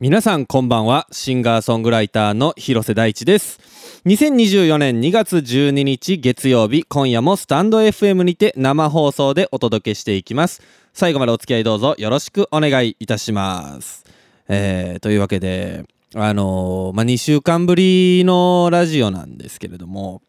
[0.00, 1.08] 皆さんこんばんは。
[1.10, 3.58] シンガーソングライターの広瀬大地です。
[4.06, 10.62] 2024年2月12日月曜日今夜もスタンド FM にて生放送でお届けしていきます。
[10.94, 14.04] 最後までお付き合いどうぞよろしくお願いいたします。
[14.46, 15.84] えー、というわけで
[16.14, 20.22] あのー、まあ、2週間ぶりのラジオなんですけれども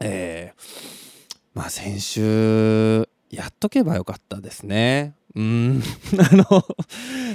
[0.00, 0.60] えー、
[1.54, 5.14] まあ先週やっとけばよかったですね。
[5.36, 5.82] うん、
[6.18, 6.66] あの、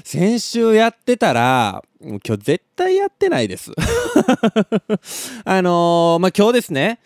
[0.04, 3.72] 先週やってたら、今日絶対やってないです。
[5.46, 7.00] あのー、まあ、今日ですね、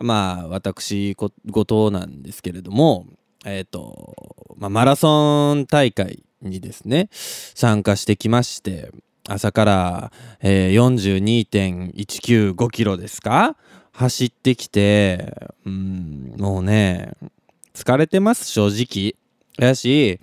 [0.00, 3.06] まあ、私、後藤なんですけれども、
[3.44, 4.16] えっ、ー、と、
[4.56, 8.90] まあ、マラソン大会にですね、参加してきまして、
[9.28, 13.56] 朝から、えー、42.195キロですか？
[13.92, 15.32] 走ってきて、
[15.64, 17.12] うん、もうね、
[17.72, 19.19] 疲れてます、正直。
[19.66, 20.20] やし、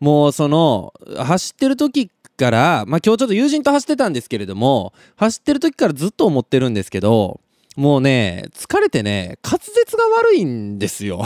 [0.00, 7.40] もうその、走ってる時から、まあ今日ちょっと友人と走ってたんですけれども、走ってる時からずっと思ってるんですけど、
[7.76, 11.24] もうね、疲れてね、滑舌が悪いんですよ。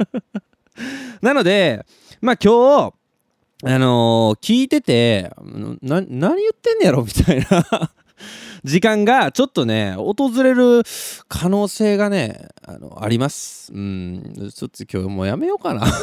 [1.22, 1.84] なので、
[2.20, 2.94] まあ今日、
[3.62, 5.30] あのー、聞いてて、
[5.82, 7.92] な、何言ってんねやろみたいな。
[8.64, 10.82] 時間がちょっとね、訪れる
[11.28, 13.72] 可能性がね、あの、あります。
[13.72, 15.86] うん、ちょっと今日もうやめようかな。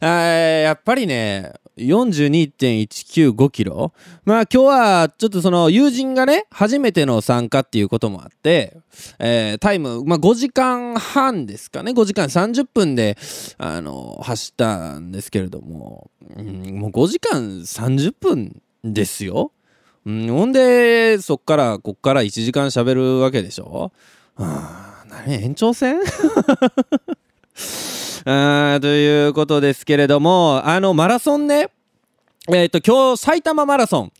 [0.00, 3.92] やっぱりね、42.195キロ。
[4.24, 8.76] まあ今日はちょっとその友人がね、初めての参加っていうこともあって、
[9.18, 13.16] えー、タイム、まあ5時間半ですかね、5時間30分で、
[13.58, 19.52] あの、走ったんですけれども、うん、もう5時間30分ですよ。
[20.06, 23.92] うん、ほんで、そっから、こっから1時間喋るわけでしょ？
[24.36, 25.42] はあ、何？
[25.44, 25.98] 延長戦？
[28.24, 31.70] あということですけれども、あの、マラソンね、
[32.48, 34.06] えっ、と、今日、埼玉マラソン。
[34.06, 34.10] っ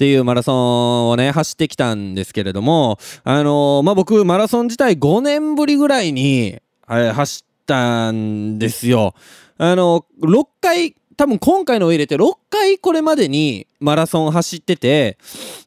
[0.00, 9.14] ていうマラソンをね、走ってきたんですけれども、あのー、まあ、僕、マラソン自体5年ぶりぐらいに、走ったんですよ。
[9.58, 15.18] あのー、6回多分今回のを入れて6回これまでにマラソン走ってて、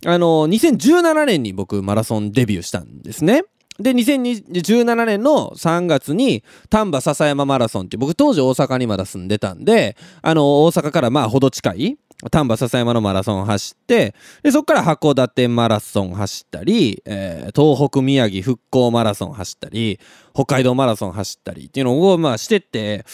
[0.03, 3.43] あの、2017年に僕マラソンデビューしたんですね。
[3.77, 11.97] で、2017年の3月に丹波篠山マラソンって僕当時大阪にまだ住んでたんで、あの、大阪からまあほど近い
[12.29, 19.99] 丹波篠山のマラソン走って、で、そこから函館マラソン走ったり、えー、東北宮城復興マラソン走ったり、
[20.33, 23.05] 北海道マラソン走ったりっていうのをまあしてって、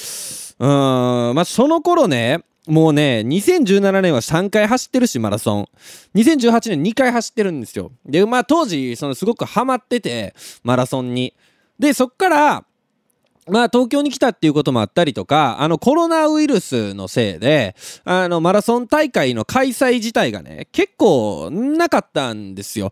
[0.60, 5.68] うーん、まあ、その頃ね、もうね、2017年は3回走ってるし、マラソン。
[6.16, 7.92] 2018年2回走ってるんですよ。
[8.06, 11.34] で、まあ当時、そのすごくハマってて、マラソンに。
[11.80, 12.66] で、そっから、
[13.50, 22.92] まあ東京に来たっていうこともあったりとか、あのコロナウイルスのせいで、あのマラソン大会の開催自体がね、結構なかったんですよ。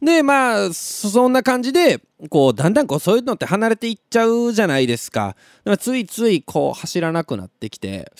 [0.00, 2.00] で、まあ、そんな感じで、
[2.30, 5.28] こう、だんだんこうそういうのって離れていっちゃうじゃないですか。
[5.28, 8.12] だからついついこう走らなくなってきて、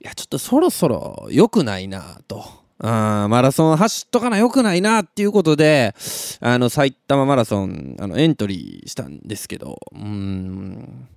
[0.00, 2.59] いや、ちょっとそろそろ良くないなと。
[2.82, 5.94] あマラソン走っとかな良くないなっていうことで、
[6.40, 11.08] あの、埼玉マラソン、あの、エントリーしたんですけど、うん、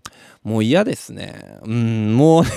[0.43, 1.59] もう嫌ですね。
[1.63, 2.49] うん、もうね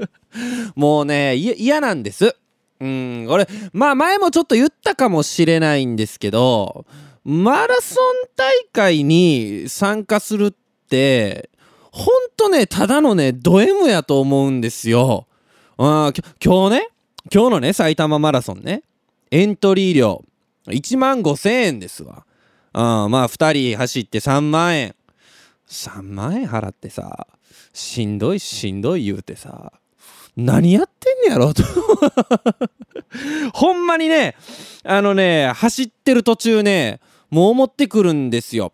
[0.74, 2.34] もうね、嫌なんです。
[2.80, 6.86] うん、俺、まあ前もちょっと言ったかもしれないんですけど、
[7.24, 10.52] マラソン大会に参加するっ
[10.88, 11.50] て、
[11.92, 15.26] ほんとね、ただのね、ド M やと思うんですよ。
[15.76, 16.12] あ
[16.42, 16.89] 今日ね、
[17.32, 18.82] 今日のね、埼玉マラソンね、
[19.30, 20.24] エントリー料
[20.66, 22.24] 1万5千円ですわ。
[22.72, 24.94] あまあ2人走って3万円。
[25.68, 27.26] 3万円払ってさ、
[27.72, 29.72] しんどいしんどい言うてさ、
[30.36, 31.62] 何やってんねやろと
[33.54, 34.36] ほんまにね、
[34.82, 38.72] あのね、走ってる途中ね、もう思ってくるんですよ。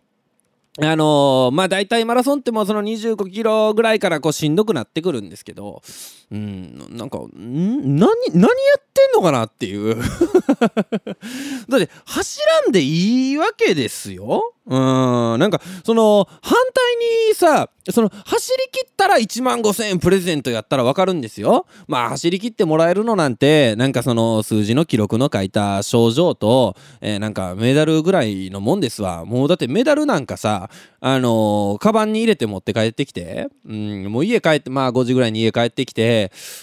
[0.79, 5.81] あのー、まあ大体マラソンってもうその25キロぐらいからこうしんどくなってくるんですけど、
[6.29, 7.29] うん、なんか、ん？
[7.35, 9.95] 何、何やってんのかなっていう
[11.69, 14.53] だって走らんでいいわけですよ。
[14.69, 21.65] うん、なんかその反対にさ、その走り切ったら1万5000円プレゼントやったらわかるんですよ。
[21.87, 29.23] まあ走り切ってもらえるのなんてなんかその数字の記録の書いた症状と、えー、なんかメダルぐらいのもんですわ。
[29.23, 30.69] もうだってメダルなんかさ、
[30.99, 36.16] あのー、カバンに入れて持って帰ってきて、うん、もう家帰ってまあ5時ぐらいに家帰ってきて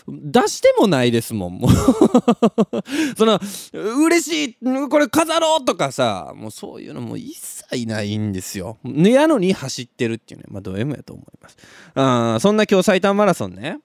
[0.09, 1.59] 出してもないですもん。
[1.59, 1.71] も う
[3.17, 3.41] その
[3.73, 8.79] 嬉しいこれ飾ろうとかさもうそういうのも一切ないんですよ。
[8.85, 11.57] やのに走ってるっていうねまあド M やと思います。
[11.95, 13.79] あそんな今日埼玉マラソンね。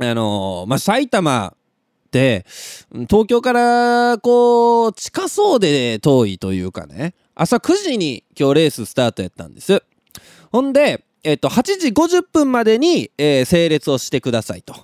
[0.00, 1.54] あのー、まあ、埼玉
[2.08, 2.46] って
[3.08, 9.82] 東京からこう近そうで遠いというかね朝9時に今日レーススタートやったんです
[10.50, 14.74] ほんで、えっと、8時50分までに、えー、整列をしてくださいと、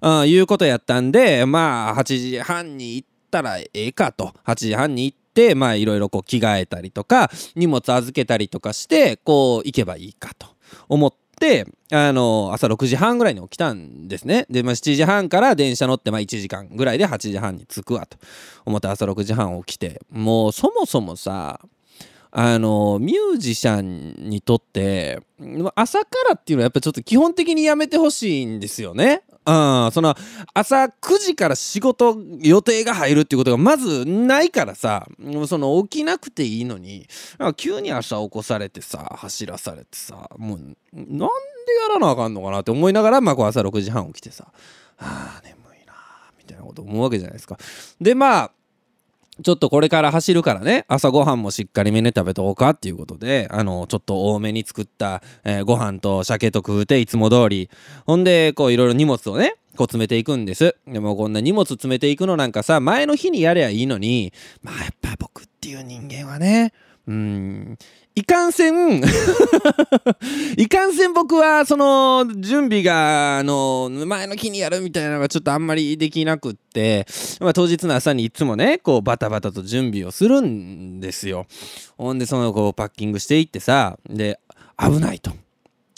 [0.00, 4.34] あいうことやったんでまあ8時半に行ったらええかと。
[4.44, 10.46] 8時半に行ってまあいろいろこう着替えたりとか荷物預けたりとかしてこう行けばいいかと
[10.88, 14.46] 思って、あの、朝6時半ぐらいに起きたんですね。
[14.50, 18.18] で、まあ、7時半から電車乗って、まあ、1時間ぐらいで8時半に着くわと
[18.64, 21.60] 思って朝6時半起きて、もうそもそもさ、
[22.32, 25.20] あのミュージシャンにとって
[25.74, 29.22] 朝からっていうのはやっぱちょっと基本的にやめてほしいんですよね。
[29.46, 29.52] う
[29.88, 30.14] ん、その
[30.52, 35.08] 朝9時から仕事予定が入るっていうことがまずないからさ
[35.48, 37.08] その起きなくていいのに
[37.56, 41.28] 急に朝起こされてさ走らされてさもうなんでや
[41.88, 44.52] らなあかんのかなって思いながら、まあ、こう朝6時半起きてさ
[44.98, 45.94] あ眠いな
[46.38, 47.56] みたいなこと思うわけじゃないですか。
[48.00, 48.52] でまあ
[49.42, 57.70] ちょっとこれから走るからね、朝ごはんもしっかりめに食べとこうかっていうことで、あの、ちょっと多めに作った、えー、ご飯と鮭と食うていつも通り。
[58.06, 60.76] ほんで、こういろいろ荷物をね、こう詰めていくんです。
[60.86, 64.32] でもこんな荷物詰めていくのなんかさ、前の日にやればいいのに、
[64.62, 66.72] まあやっぱ僕っていう人間はね、
[67.06, 67.78] うん、
[68.14, 69.02] いかんせん。
[70.56, 77.06] いかんせん僕はその準備があの前の日にやるみたいなのがちょっとあんまりできなくって、
[77.40, 81.46] まあ、当日の朝にいつもねこうバタバタと準備をするんですよ。
[81.96, 84.38] ほんでそのこうパッキングしていってさで
[84.78, 85.32] 危ないと。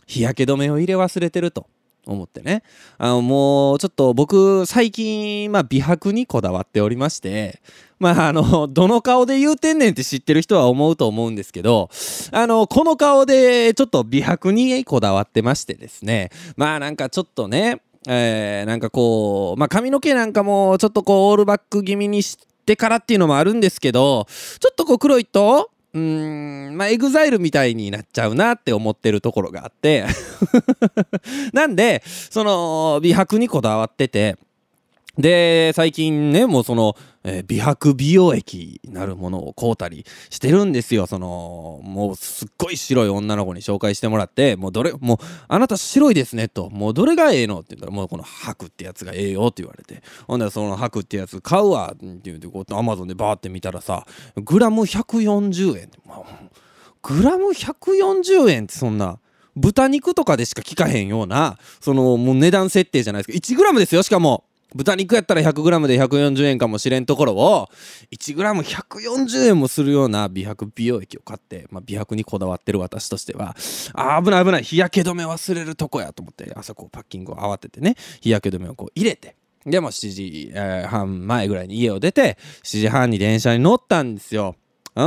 [0.06, 1.66] 日焼け止めを入れ忘れてると。
[2.06, 2.62] 思ってね。
[2.98, 7.60] あのもうちょっと僕最近、まあ、美白にこだわっておりまして
[7.98, 11.88] まああの どの顔で言うてんねんって知ってる人は思うと思うんですけど
[12.32, 16.30] あのこの顔でちょっと美白にこだわってましてですね。
[16.56, 24.26] まあなんかちょっとねえー、なんかこう、まあ、髪の毛なんかもちょっとこうオールバック気味にしてからっていうのもあるんですけど
[24.58, 30.06] ちょっとこう黒いとうーんまあ EXILE みたいになっちゃうなって思ってるところがあって。
[31.52, 34.36] なんでその美白にこだわってて。
[35.18, 41.06] で最近ねもうその、えー、美白美容液なるものを買うたりしてるんですよ。
[41.06, 45.18] そのもうすっごい白い女の子に紹介してもらってもうどれもう
[45.48, 46.70] あなた白いですねと。
[46.70, 50.02] もうどれがええのって言ったらもうこの白ってやつがええよって言われて。
[50.26, 54.06] ほんでその白ってやつ買うわって言ってこうアマゾンでバーって見たらさ
[54.36, 56.22] グラム140円、まあ、
[57.02, 59.18] グラム140円ってそんな
[59.56, 64.44] 豚肉とかでしか聞かへんようなそのもう値段設定じゃないですか 1g ですよしかも。
[64.74, 67.68] 豚肉やったら 100g で140円かもしれんところを
[68.12, 73.54] 1g140 円もするような美白美容液を買って、まあ、美白にこだわってる私としては
[73.94, 80.52] あ危ない危ない日焼け止め忘れるとこやと思ってあそこパッキングを慌ててね日焼け止めをこう入れてでも7時、
[80.88, 84.56] 半前ぐらいに家を出て7時半に電車に乗ったんですよ。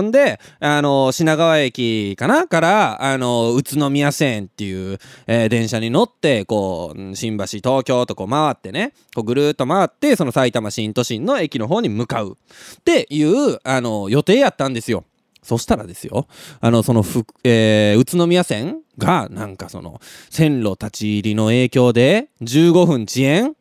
[0.01, 2.47] んで、あの、品川駅かな？
[2.47, 4.97] から、あの、宇都宮線っていう、
[5.27, 12.37] えー、電車に乗って、こう、新橋、東京とこう回ってね、こうぐるーっと回って、その埼玉新都心の駅の方に向かう
[12.79, 15.03] っていう、あの、予定やったんですよ。
[15.43, 16.27] そしたらですよ、
[16.59, 17.03] あの、その、
[17.43, 23.55] えー、宇都宮線が、なんかその、線路立ち入りの影響で、15分遅延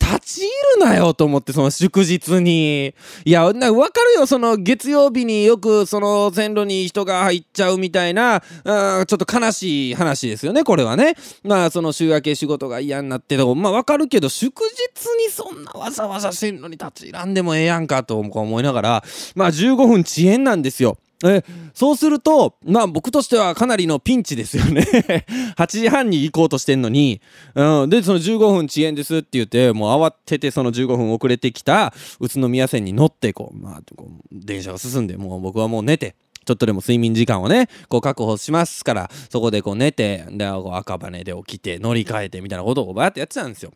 [0.00, 0.48] 立ち入
[0.80, 2.94] るなよと思ってその祝日に。
[3.24, 11.14] いやな分かるよその月曜日によくその線路に人が入っちゃうみたいなあちょっと悲しい話ですよねこれはね。
[11.44, 19.04] まあその週明け仕事が嫌になってとまあ分かるけど祝日にそんなわざわざ線路に立ち入らんでもええやんかと思いながら
[19.34, 20.96] まあ15分遅延なんですよ。
[21.24, 24.86] えそうするとまあ僕としてはかなりのピンチですよね。
[25.56, 27.20] 8時半に行こうとしてんのに、
[27.54, 43.72] うん、でその15分遅延ですって言ってもう慌ててその15分遅れてきた宇都宮線に乗ってこう,、まあ、こう電車が進んでもう僕はもう寝てちょっとでも睡眠時間をねこう確保しますからそこでこう寝てで赤羽で起きて乗り換えてみたいなことをバーってやってたんですよ。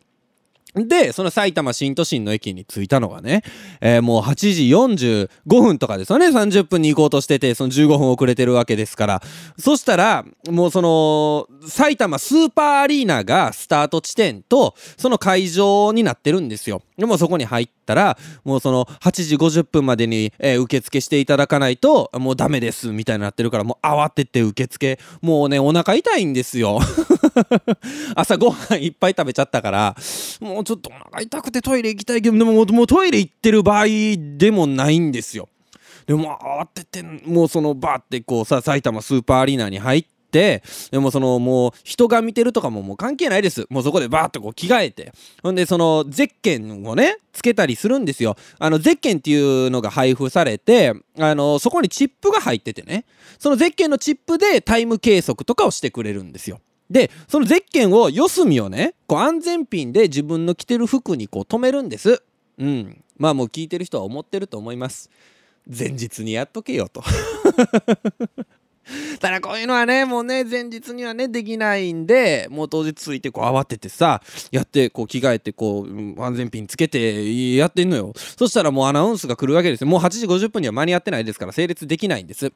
[0.75, 3.43] で、その埼玉新都心の駅に着いたのがね、
[3.79, 4.63] えー、もう8時
[5.47, 6.27] 45分とかですよね。
[6.27, 9.21] 30分に行こうとしてて、その15分遅れてるわけですから。
[9.57, 16.81] そしたら、もうその、埼玉スーパーアリーナがスタート地点と、その会場になってるんですよ。
[16.97, 24.99] でもそこに入ったら、もうその8時50分までに、えー、受付していただかないと、もうダメです、みたいになってるから、もう慌てて受付。
[25.21, 26.79] もうね、お腹痛いんですよ。
[28.15, 29.95] 朝ごはんいっぱい食べちゃったから、
[30.39, 33.85] もうちょっとお腹痛くてトイレ行きたいけど、でももうトイレ行ってる場合
[34.37, 35.47] でもないんですよ。
[36.05, 43.65] でも慌てて、もうそのバーってこうさ、埼玉スーパーアリーナに入って、でもそのもう人が見てるとかももう関係ないです。
[43.69, 45.13] もうそこでバーッとこう着替えて。
[45.41, 48.35] ほんでそのゼッケンをねつけたりするんですよ。
[48.59, 53.05] あのゼッケンっていうのが配布されてあのそこにチップが入っててね。
[53.39, 56.59] そのゼッケンのチップでタイム計測とかをしてくれるんですよ。
[56.89, 62.23] でそのゼッケンを四隅をねこう安全ピンで自分の着てる服にこう止めるんです。
[62.57, 63.03] うん。
[63.17, 65.09] まあもう聞いてる人は思ってると思います。
[65.67, 67.03] 前日にやっとけよと。
[69.19, 78.13] ただこういうのはねもうね前日にはねできないんでもう当日ついてこう慌ててさやってこう着替えてこう安全ピンつけてやってんのよ。
[78.15, 79.87] そしたらもうアナウンスが来るわけですよ。
[79.87, 82.53] もう8時50分には間に合ってないですから整列できないんです。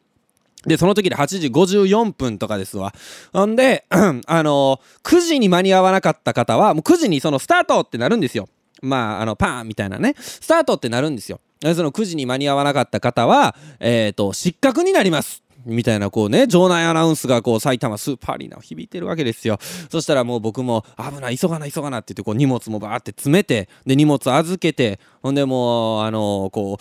[0.65, 2.93] で、その時で8時54分とかですわ。
[3.31, 8.47] ほんで、 あのー、9時に間に合わなかった方は、もう9時にそのスタートってなるんですよ。
[8.81, 11.39] まあ、あの、パーンみたいなね、スタートってなるんですよ。
[11.61, 15.43] その9時に間に合わなかった方は、えっ、ー、と、失格になります。
[15.65, 19.57] みたいなこうね場内アナウンスがこう埼玉スーパーアリーナを響いてるわけですよ。
[19.89, 26.77] そしたらもう僕も危ない急がない急がないって言ってこう荷物もバーって詰めてで荷物預けてほんでもうあのこ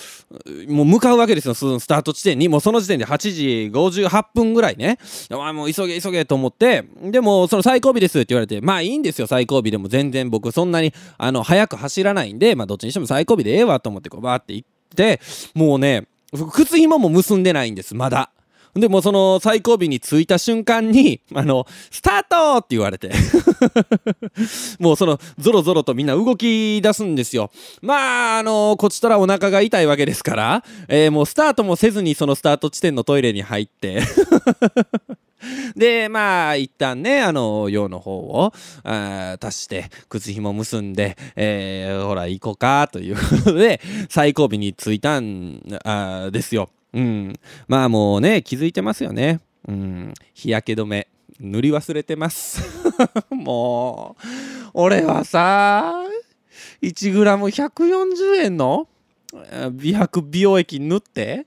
[0.57, 2.49] うもう向かうわけですよスタート地点に。
[2.49, 4.99] もうその時点で8時58分ぐらいね。
[5.31, 15.21] もう急げ急げと思ってでもその最後尾ですって言われてまあいいんですよ最後尾でも全然僕そんなにあの早く走らないんでまあどっちにしても最後尾でええわと思ってこうバーって行って
[15.55, 16.07] もうね
[16.53, 18.31] 靴紐も結んでないんですまだ。
[18.75, 23.11] でもその最後尾に着いた瞬間に、あの、スタートって言われて
[24.79, 27.51] もうその、ゾロゾロとみんな動き出すんですよ。
[27.81, 34.03] まあ、あの、こちとらお腹が痛いわけですから、えー、もうスタートもせずにそのスタート地点のトイレに入って
[35.77, 38.53] で、まあ、一旦ね、あの、用の方を
[38.85, 46.71] あ足して、靴紐結んで、えー、ほら、行こうか、ということで、最後尾に着いたんあですよ。
[46.93, 47.33] うん。
[47.67, 49.41] まあもうね、気づいてますよね。
[49.67, 50.15] うん。
[50.35, 51.09] 日焼け止め、
[51.41, 52.63] 塗り忘れてます。
[53.31, 55.95] もう、俺はさ、
[56.83, 58.89] 1g140 円の
[59.73, 61.47] 美白美容液塗って、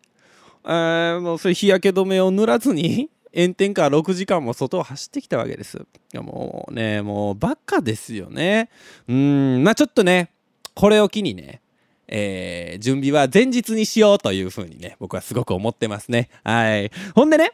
[0.66, 5.78] えー、もうそれ日焼け止めを塗らずに炎天下6時間も外を走ってきたわけです。
[5.78, 5.82] い
[6.12, 8.70] やもうね、もうバカですよね。
[9.08, 10.32] うん、まあちょっとね、
[10.76, 11.62] これを機にね、
[12.12, 16.30] えー、準備は前日にしようというふうにね、僕はすごく思ってますね。
[16.44, 16.92] はい。
[17.16, 17.54] ほんでね、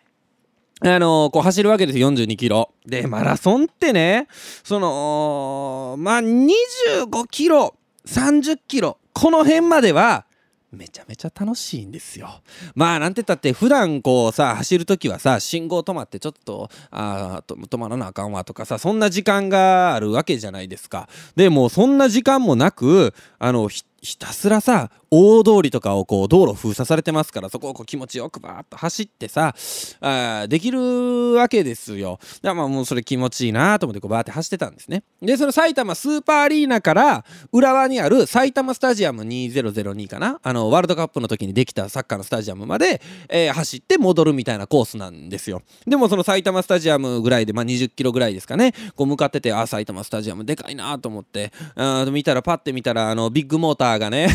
[0.81, 2.71] あのー、こう走るわけですよ、42キロ。
[2.85, 4.27] で、マラソンってね、
[4.63, 10.27] その、まあ、25キロ、30キロ、この辺までは、
[10.71, 12.41] めちゃめちゃ楽しいんですよ。
[12.75, 21.07] まあなんて言ったって普段こうさ走る時はさ信号止まってちょっとあ止まらなあかんわとかさそんな時間があるわけじゃないですか。
[21.37, 23.69] でもそんな時間もなくあの
[24.01, 29.55] ひたすらさ大通りとかをこう道路封鎖されてますからそこをこう気持ちよくバーッと走ってさ
[30.01, 32.19] あできるわけですよ。
[32.21, 35.03] だからまあもうそれ気持ちいいなと思ってこうバーって走ってたんですね。
[35.21, 40.39] でその埼玉スーパーアリーナから浦和にある埼玉スタジアム2002かな？
[40.43, 45.61] あのワールドカップの時にできたサッカーのスタジアムまで、えー、走って戻るみたいなコースなんですよ。
[45.87, 54.29] でもその埼玉スタジアムぐらいでまあ20キロぐらいですかねこう向かっててあ埼玉スタジアムでかいなと思ってあ見たらパッて見たらあのビッグモーターがね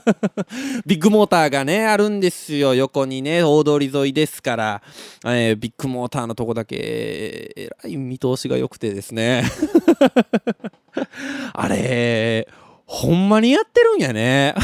[0.86, 2.74] ビッグモーターがね、あるんですよ。
[2.74, 4.82] 横にね、大通り沿いですから、
[5.24, 9.44] えー、ビッグモーターのとこだけ、えらい見通しが良くてですね。
[11.52, 12.48] あれ、
[12.86, 14.54] ほんまにやってるんやね。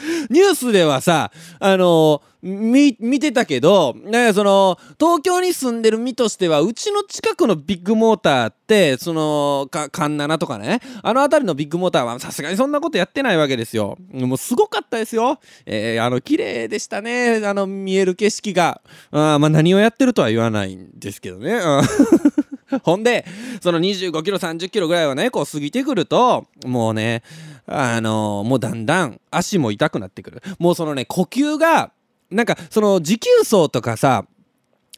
[0.30, 13.98] ニュースではさ、あの見てたけど、ね、その東京に住んでる身としてはうちの近くのビッグモーターってそのかカンナナとかねあの辺りのビッグモーターはさすがにそんなことやってないわけですよ。
[14.12, 17.42] もうすごかったですよ、えー、あの綺麗でしたね。
[17.44, 18.80] あの見える景色が。
[19.10, 21.60] あまあ何をやってるとは言わないんですけどね。
[22.84, 23.24] ほんで
[23.60, 27.22] その25キロ30キロぐらいはねこう過ぎてくるともうね
[27.70, 30.42] あの、もうだんだん足も痛くなってくる。
[30.58, 31.92] もうそのね呼吸が
[32.30, 34.24] なんかその持久走とかさ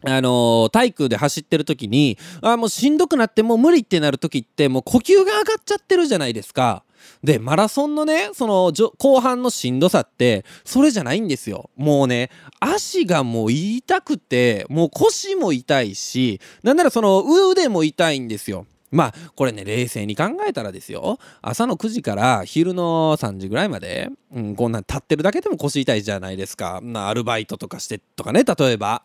[0.05, 6.85] あのー、体育で走ってる時にあもうしんどくなってもう無理ってなる時ってもう呼吸が上がっちゃってるじゃないですか。
[7.23, 11.71] でマラソンのねその後半のしんどさってそれじゃないんですよ。
[11.77, 18.67] もうね足がもう痛くてもう腰も痛いしなんならその腕も痛いんですよ。
[18.93, 21.19] まあこれね冷静に考えたらですよ。
[21.41, 29.03] 朝の9時から昼の3時ぐらいまで、うん、こんなん立ってるだけでも腰痛いじゃないですか、まあ、アルバイトとかしてとかね例えば。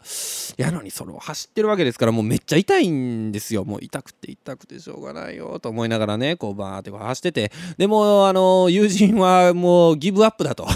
[0.57, 3.63] やのにそれを走ってるわけですからもうめっちゃ痛いんですよ。
[3.63, 7.51] もう痛くて痛くてしょうがないよと思いながらねこうバーって走ってて。
[7.77, 10.67] でもあの友人はもうギブアップだと。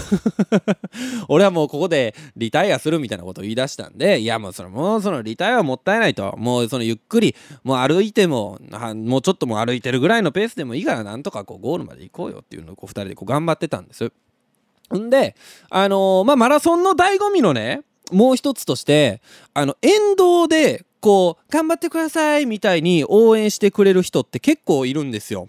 [1.28, 6.34] 俺はもうここでリタイアするみたいなことを言い出したんでいやもうそのもうそのリタイアはもったいないと。
[6.38, 8.58] もうそのゆっくりもう歩いても
[9.02, 14.12] もうちょっとも歩いてるぐらいのペースでもいいからなんとかこうゴールまで行こうよっていうのをこう2人でこう頑張ってたんです。
[14.98, 15.36] んで、
[15.70, 19.22] あのー、まあ、マラソンの醍醐味のね、もう一つとして、
[19.54, 25.48] あの、沿道で、こう、頑張ってくださいみたいに応援してくれる人って結構いるんですよ。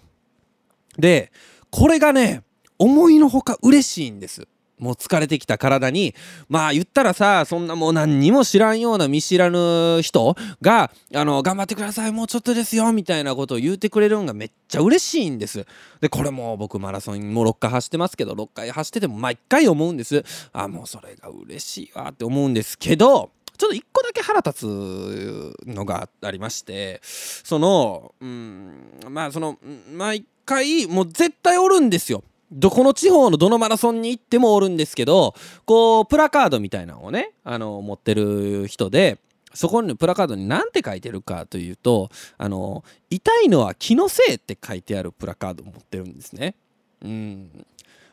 [0.98, 1.30] で、
[1.70, 2.42] これがね、
[2.78, 4.48] 思いのほか嬉しいんです。
[4.78, 6.14] もう疲れてきた体に
[6.48, 15.66] まあ言ったらさそんなもう何にも知らんような見知らぬ人があの頑張ってくださいもうちょっとですよみたいなことを言うてくれるのがめっちゃ嬉しいんです。
[16.00, 20.24] でこれも僕マラソンもう6回走ってますけど6回走ってても毎回思うんです。
[20.52, 29.58] あもうそれが嬉しいわって思うんですけどちょっと一個だけ腹立つのがありましてそのうんまあその
[29.92, 32.24] 毎回もう絶対おるんですよ。
[32.54, 35.34] どこの地方のどのマラソンに行ってもおるんですけど
[35.64, 39.18] こうプラカードみたいなのをねあの持ってる人で
[39.54, 46.54] そこにプラカードに何て書いてるかというとあの痛いのは気のせいって書いてあるプラカードを持ってるんですね。
[47.02, 47.66] うん。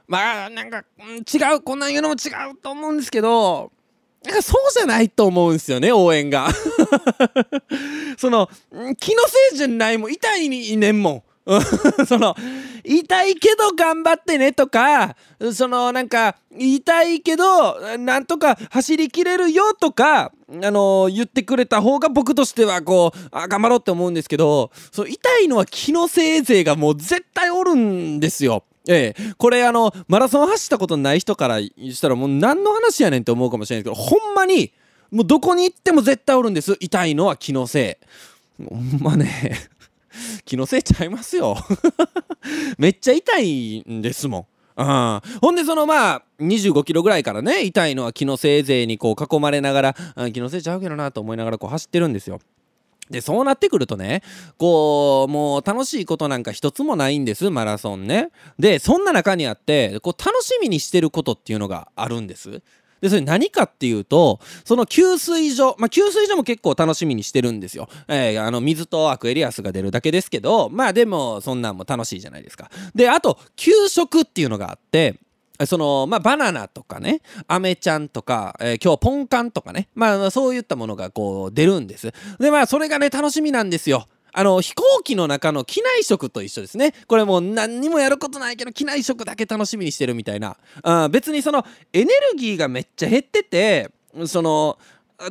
[0.07, 3.71] まあなんか、違うこんなん言うのも違うと思うんですけど
[4.25, 6.49] なんかそうじゃないと思うんですよね応援が。
[8.17, 8.49] その
[8.99, 11.23] 気のせいじゃないもん痛いねんもん。
[12.07, 12.35] その
[12.83, 15.15] 痛いけど頑張ってねとか
[15.53, 20.31] そのなんか痛いけどなんとか走りきれるよとか
[20.63, 28.63] あの言ってくれた方が僕としてはこうあ頑張ろうって思うんですけどそ痛いのは気のせい勢がもう絶対おるんですよ。
[28.87, 34.73] ええ、これあのマラソン走ったことない人からしたらもう何の話やねんって思うかもしれないですけどほんまに
[35.11, 36.77] もうどこに行っても絶対おるんです。
[36.79, 37.99] 痛いのは気のせ
[38.59, 38.65] い。
[38.65, 39.70] ほんまね。
[40.45, 41.57] 気のせいちゃいますよ
[42.77, 44.45] めっちゃ痛いんですもん。
[44.77, 49.95] うん、ほんでそのまあ25キロぐらいからね痛いのは気のせい勢にこう囲まれながら
[50.33, 52.39] 気のせいちゃうけどなと思いながらこう走ってるんですよ。
[53.11, 54.23] でそうなってくるとね
[54.57, 58.31] こうもう楽しいことなんか一つもないんですマラソンね。
[58.57, 62.61] でそんな中にあってこう楽しみにしてることっていうのがあるんです。
[63.01, 72.69] でそれ何かっていうとその給水所まあ給水所も結構楽しみにしてるんですよ、えー、あの水とアクエリアスが出るだけですけどまあでもそんなんも楽しいじゃないですか。
[72.95, 75.19] であと給食っていうのがあって
[75.65, 82.11] そのまあバナナとかねアメちゃんとか、えー、今日ポンカンとかねまあそういったものがこう出るんです。
[82.39, 84.07] でまあそれがね楽しみなんですよ。
[84.33, 86.93] あの飛行機の中の機内食と一緒ですね。
[87.07, 90.57] これもう何にもやることないけど機内食だけ楽しみにしてるみたいな。
[90.83, 93.89] あ別にそのエネルギーがめっちゃ減ってて
[94.25, 94.77] その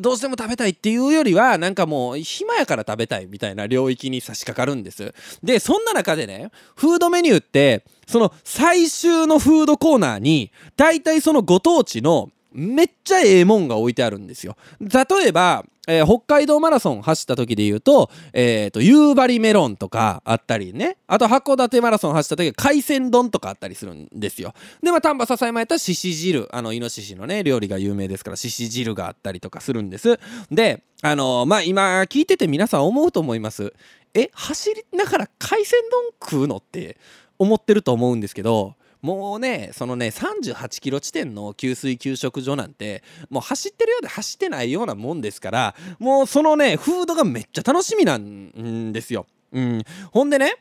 [0.01, 5.13] どうしても食べたいっていうよりはなんかもう暇やから食べたいみたいな領域に差し掛かるんです。
[5.43, 14.57] でそんな中でねフードメニューってその最終のフードコーナーに大体そのご当地のめっちゃええもんが置いてあるんですよ。
[14.81, 20.99] 例えばえー、北海道マラソン走った時で言うと、えーと、夕張メロンとかあったりね。
[21.09, 24.55] あと函館マラソン走った時は海鮮丼とかあったりするんですよ。
[24.83, 26.49] でまあ丹波篠山やったらしし汁。
[26.55, 30.21] あのイノシシのね料理が有名ですからしし汁があったりとかするんです。
[30.51, 33.73] であのー、まあ今聞いてて皆さん思うと思います。
[34.15, 36.99] え走りながら海鮮丼食うのって
[37.39, 49.27] 思ってると思うんですけどもうねそのね38キロ地点の給水給食所なんてもう走ってるようで走ってないようなもんですからもうそのねフードがめっちゃ楽しみなんですよ。
[49.53, 49.83] うん、
[50.13, 50.57] ほんでね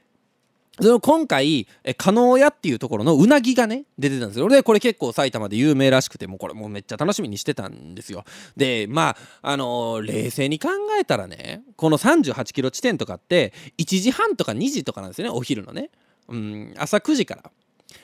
[1.02, 4.48] 今回加納屋っていうところのうなぎがね出てたんですよ。
[4.48, 8.24] でこれ結構埼玉で有名らしくてもうこれもうめっちゃ楽しみにしてたんですよ。
[8.56, 9.10] でま
[9.42, 15.90] ああのー、冷静に考えたらねこの38キロ地点とかって1時半とか2時とかなんですよねお昼のね。
[16.30, 17.52] うん朝9時から。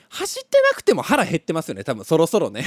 [0.10, 1.84] 走ってなくても腹減ってますよね。
[1.84, 2.66] 多分そろそろね。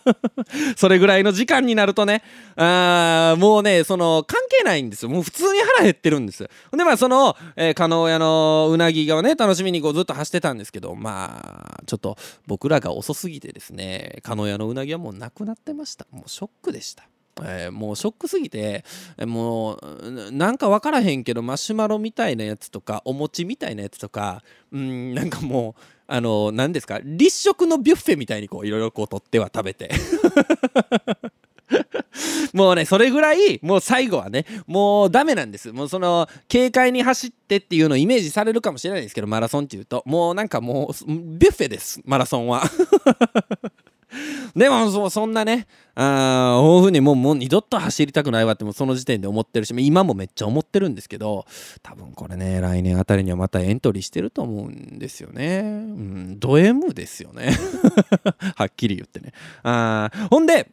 [0.76, 2.22] それぐらいの時間になるとね。
[2.56, 5.08] あーもうねその関係ないんですよ。
[5.08, 6.50] もう普通に腹減ってるんですで
[6.84, 16.06] まあその、え、加納屋のうなぎがね楽しみにこうずっと走ってたんですけどまあちょっと僕らが遅すぎてですね加納屋のうなぎはもうなくなってました。
[16.10, 17.04] もうショックでした。
[17.42, 18.84] えー、もうショックすぎて
[19.26, 24.42] もうなんか分からへんけどマシュマロみたいなやつとかお餅みたいなやつとか
[24.72, 29.90] うんなんかもうあの何ですか立食のビュッフェみたいにこういろいろこう取っては食べて。
[32.52, 35.72] もうねそれぐらいもう最後はねもうダメなんです。
[35.72, 40.02] もうその軽快に走ってっていうのをイメージされるかもしれないですけどマラソンっていうと。
[40.06, 42.62] もうなんかもうビュッフェですマラソンは。
[44.54, 51.46] でもそそんなねああいうふうにもうもう二度と走りたくないわってもその時点で思ってるし今もめっちゃ思ってるんですけど
[51.82, 55.60] 多分これね来年あたりにはまたエントリーしてると思うんですよね。
[55.64, 57.52] うんド M ですよね。
[58.56, 59.32] はっきり言ってね。
[59.62, 60.70] あほんで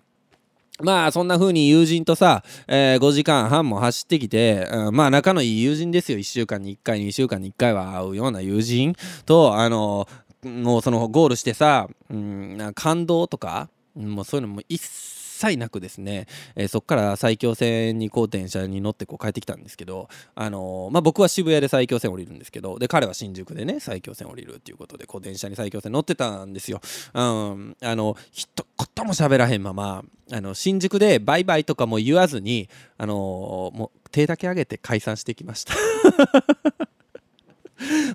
[0.80, 6.18] まあそんな風に友人とさ、えー、5時間半も走ってきて、うん、まあ仲のいい友人ですよ。
[6.18, 10.08] 1週間に1回2週間に1回は会うような友人とあの
[10.44, 26.80] もうそのゴールしてさ、うん、感動とか、もうそういうのも一切なくですね、えー、そこから埼京線にこう電車に乗ってこう帰ってきたんですけど、あのー、まあ、僕は渋谷で埼京線降りるんですけどで彼は新宿でね埼京線降りるっていうことでこう電車に埼京線乗ってたんですよ。
[27.14, 28.48] うん、あの一
[28.96, 35.74] 言も喋らへんままあの新宿でバイバイとかも言わずに、あのー、もう手だけ上げて解散してきました。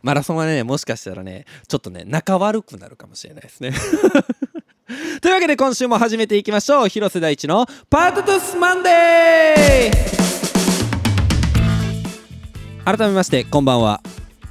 [0.03, 3.73] マラソンはね、もしかしたらね、ちょっとね、仲悪くなるかもしれないですね。
[5.21, 6.89] というわけで今週も始めていきましょう。
[6.89, 14.01] 広瀬大地のパートトゥスマンデー改めまして、こんばんは。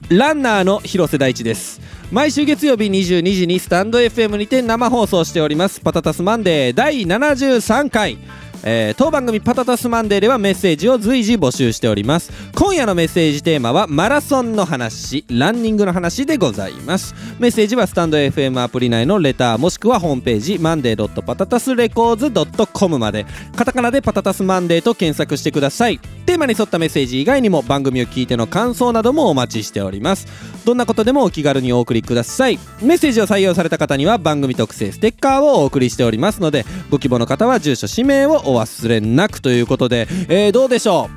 [0.10, 1.80] ランナーの広瀬大地です。
[2.12, 8.19] 毎週月曜日22時にスタンド FM にて生放送しておりますパタタスマンデー第73回
[8.67, 12.32] えー、当番組パタタスマンデーではメッセージを随時募集しております。
[12.56, 17.13] 今夜のメッセージテーマはマラソンの話ランニングの話でございます。
[17.39, 22.32] メッセージはスタンド FM アプリ内のレターもしくはホームページマンデーパタタスレコーズ
[22.73, 23.28] .com まで。
[23.56, 25.99] カタカナでパタタスマンデーと検索してください。
[26.25, 30.54] テーマに沿ったメッセージ以外にも番組を聞いての感想などもお待ちしております。
[30.65, 32.60] どんなことでもお気軽にお送りください。
[32.82, 41.10] メッセージを採用された方には番組特製ステッカーをお送りしておりますのでご希望の方は住所氏名をお忘れなくということで、えー、どうでしょ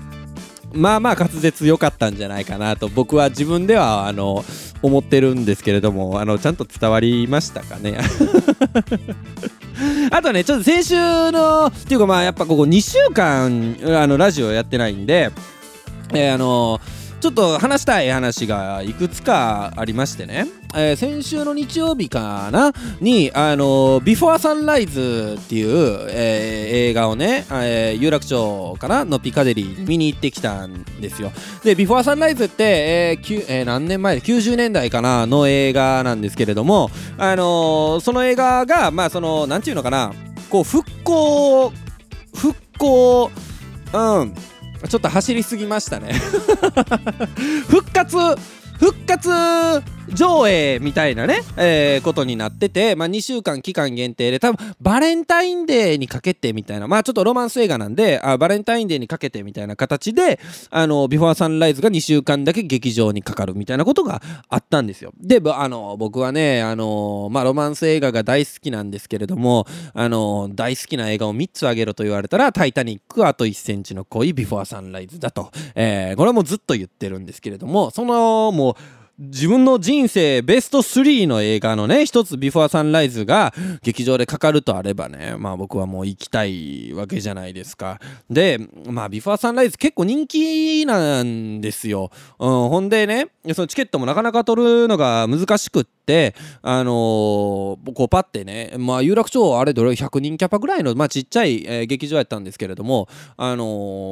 [0.75, 0.79] う？
[0.79, 4.45] まあまあ滑舌良かったんじゃないかなと僕は自分ではあの
[4.83, 7.99] 思ってるんですけれどもあのちゃんと伝わりましたかね？
[10.11, 10.95] あとねちょっと先週
[11.33, 15.31] のっていうかまあやっぱここ2週間あのラジオやってないんで
[16.13, 22.73] えー、あのーちょっと話したい話がいくつかありましてね、えー、先週の日曜日かな？
[23.01, 31.33] に、あのー、ビフォーサンライズっていう、えー、映画をね、え、有楽町かなのピカデリー見に行ってきたんですよ。
[31.65, 35.27] で、ビフォーサンライズって、えーえ、何年前で90年代かな？
[35.27, 40.13] の映画なんですけれども、あの、その映画が、まあ、その、なんていうのかな、
[40.49, 41.73] こう、復興、
[42.33, 43.31] 復興、
[43.93, 44.35] うん、
[44.87, 46.13] ちょっと走りすぎましたね。
[47.69, 48.17] 復活
[48.79, 49.31] 復活
[50.15, 60.41] 上映みたいなね、えー、ことになってて、まあ、2週間期間限定で多分バレンタインデーにかけてみたいなまあちょっとロマンス映画なんであバレンタインデーにかけてみたいな形で
[60.71, 65.13] あのビフォーサンライズが2週間だけ劇場にかかるみたいなことがあったんですよ。
[65.21, 83.53] であの僕はねあのまあロマンス映画が大好きなんですけれどもあの大好きな映画を3つあげろと言われたら「タイタニック」あと1センチの恋ビフォーサンライズだと、えー、これはもうずっと言ってるんですけれどもそのもう自分の人生ベスト3の映画のね一つビフォーサンライズが
[83.83, 87.99] 劇場でかかるとあればねまあ僕はもう行きたいわけじゃないですか。
[88.31, 103.65] でまあビフォーサンライズ結構人気なんですよ、うん、ほんでねそのチケットもなかなか取るのが難しくってあのー、こうパッてねまあ有楽町あれどれ100人キャパぐらいのまあちっちゃい、えー、劇場やったんですけれどもあの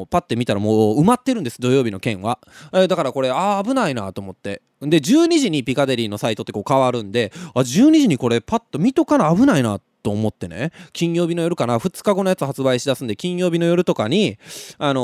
[0.03, 2.40] ー、パッて見たらもう埋まってるんです土曜日の券は、
[2.73, 4.62] えー、だからこれああ危ないなと思って。
[4.80, 10.70] で12時にピカデリーのサイトってこう変わるんであ12時にこれパッと見とかな危ないなと思ってね。
[10.92, 14.38] 金曜日の夜かな2日後のやつ発売しだすんで金曜日の夜とかに
[14.78, 15.00] あの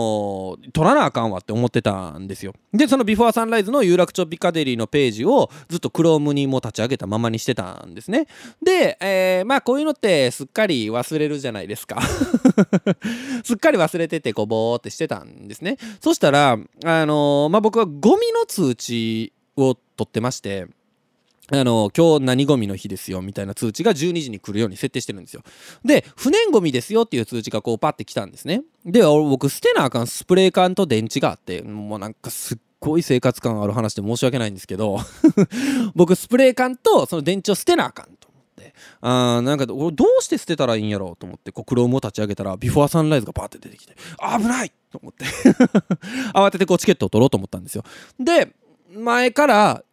[0.63, 2.55] ー、撮らなあかんわって思ってたんですよ。
[2.73, 8.29] でそのビフォーサンライズの有楽町ピカデリーのページをずっとクロームにも立ち上げたままにしてたんですね。
[8.63, 12.01] で、えー、まあこういうのってすっかり忘れるじゃないですか。
[13.43, 15.79] すっかり忘れててこうボーってしてたんですね。
[16.01, 16.57] そしたらあ
[17.07, 19.33] のー、まあ僕はゴミの通知
[19.69, 20.67] を取ってまして
[21.51, 25.43] あの今日何ゴミの日ですよみたいな通知が12時に来るように設定してるんですよ。
[25.85, 28.63] で不燃ゴミですよっていう通知がこうパッて来たんですね。
[28.87, 35.01] で僕捨てなあかんスプレー缶と電池があってもうなんかすっごい生活感ある話で申し訳ないんですけど
[35.95, 38.75] 僕スプレー缶とその電池を捨てなあかんと思って。
[39.01, 45.25] あーなんか俺どうして捨てたらいいんやろうと思ってこうクロームを立ち上げたらビフォーサンライズがパーって出てきて危ないと思って。
[46.33, 47.85] 慌ててこうチケットを取ろうと思ったんですよ。
[48.21, 48.55] で
[48.95, 49.85] 前から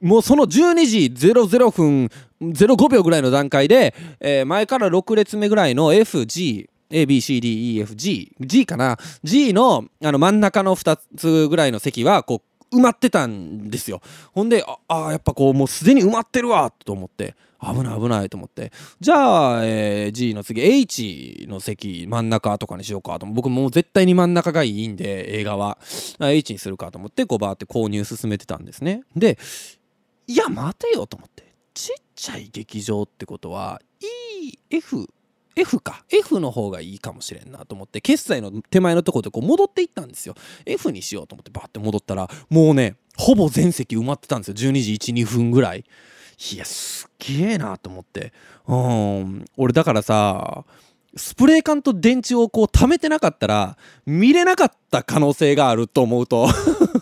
[0.00, 2.10] もうその12時00分
[2.40, 8.98] 05秒ぐらいの段階で、えー、前から6列目ぐらいの FG ABCDEFG G かな。
[9.22, 14.00] G のあの真ん中の2つぐらいの席はこう埋まってたんですよ。
[14.32, 18.72] ほんでああやっぱこうもうすでに埋まってるわと思って危ない危ないと思って。
[19.00, 23.26] じゃあ、えー、G の次 H の席真ん中とかにしようかと。
[23.26, 25.78] 僕もう絶対に真ん中がいいんで映画は。
[26.20, 29.02] H にするかと思ってこうバーって購入進めてたんですね。
[29.16, 29.38] で
[30.26, 31.54] いや待てよと思って。
[31.74, 33.80] ちっちゃい劇場ってことは
[34.70, 35.08] EF
[35.56, 36.04] F か。
[36.10, 40.34] F の方がいいかもしれんなと思って決済の手前のとこでこう戻っていったんですよ。
[40.66, 44.54] F にしようと思ってバーって戻ったらもうねほぼ全席埋まってたんですよ。
[44.54, 45.84] 12時12分ぐらい。
[46.52, 48.32] いやすげえなと思って。
[48.66, 49.44] うん。
[49.56, 50.64] 俺だからさ
[51.16, 56.48] スプレー缶と電池をこう溜めてなかったら見れなかったた可能性があると思うと。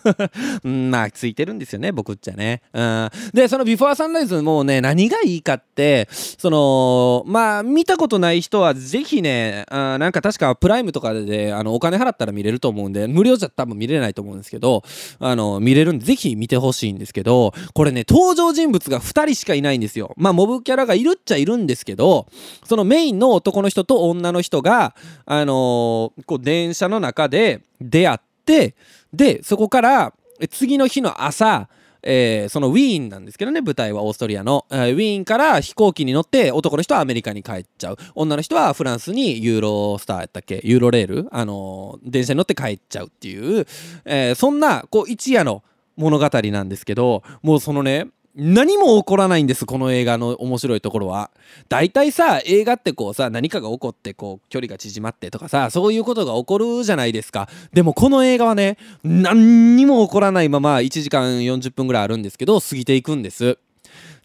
[0.65, 14.83] まあついてるんですよね僕っちゃね、うん、でそのビフォーサンライズもうね何がいいかってそのまあ見たことない人はぜひねあなんか確かプライムとかであのお金払ったら見れると思うんで無料じゃ多分見れないと思うんですけど
[15.19, 20.15] あの見れるんでぜひ見てほしいんですけどこれね登場人物が2人しかいないんですよ。
[20.17, 22.27] まあモブキャラがいるっちゃいるんですけど
[22.65, 24.95] そのメインの男の人と女の人が、
[25.27, 28.75] あのー、こう電車の中で出会って
[29.13, 30.15] でそこから
[30.51, 31.69] 次の日の朝
[32.05, 37.97] えー、そのウィーンなんですけどね舞台はオーストリアの、えー、ウィーンから飛行機に乗って男の人はアメリカに帰っちゃう。
[38.17, 40.61] 女の人はフランスにユーロスターやったっけ？
[40.65, 43.67] ユーロレール、あのー、電車に乗って帰っちゃうっていう、
[44.05, 45.63] えそんなこう一夜の
[45.95, 51.31] 物語なんですけどもうそのね何も起こらないんですこの映画の面白いところは。
[51.69, 57.49] 大体さ映画ってこうさ何かが起こってこう距離が縮まってとかさそういうことが起こるじゃないですか。
[57.73, 63.59] でもこの映画はね何にも起こらないまま1時間40分ぐらいあるんですけど過ぎていくんです。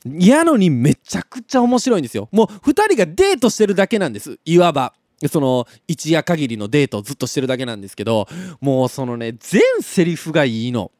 [0.06, 2.30] やのにめちゃくちゃ面白いんですよ。
[2.32, 4.39] もう2人がデートしてるだけなんです。
[4.46, 4.93] いわば。
[5.30, 8.28] その一夜限りのデートをずっとしてるだけなんですけど
[8.62, 10.91] もうそのね全セリフがいいの。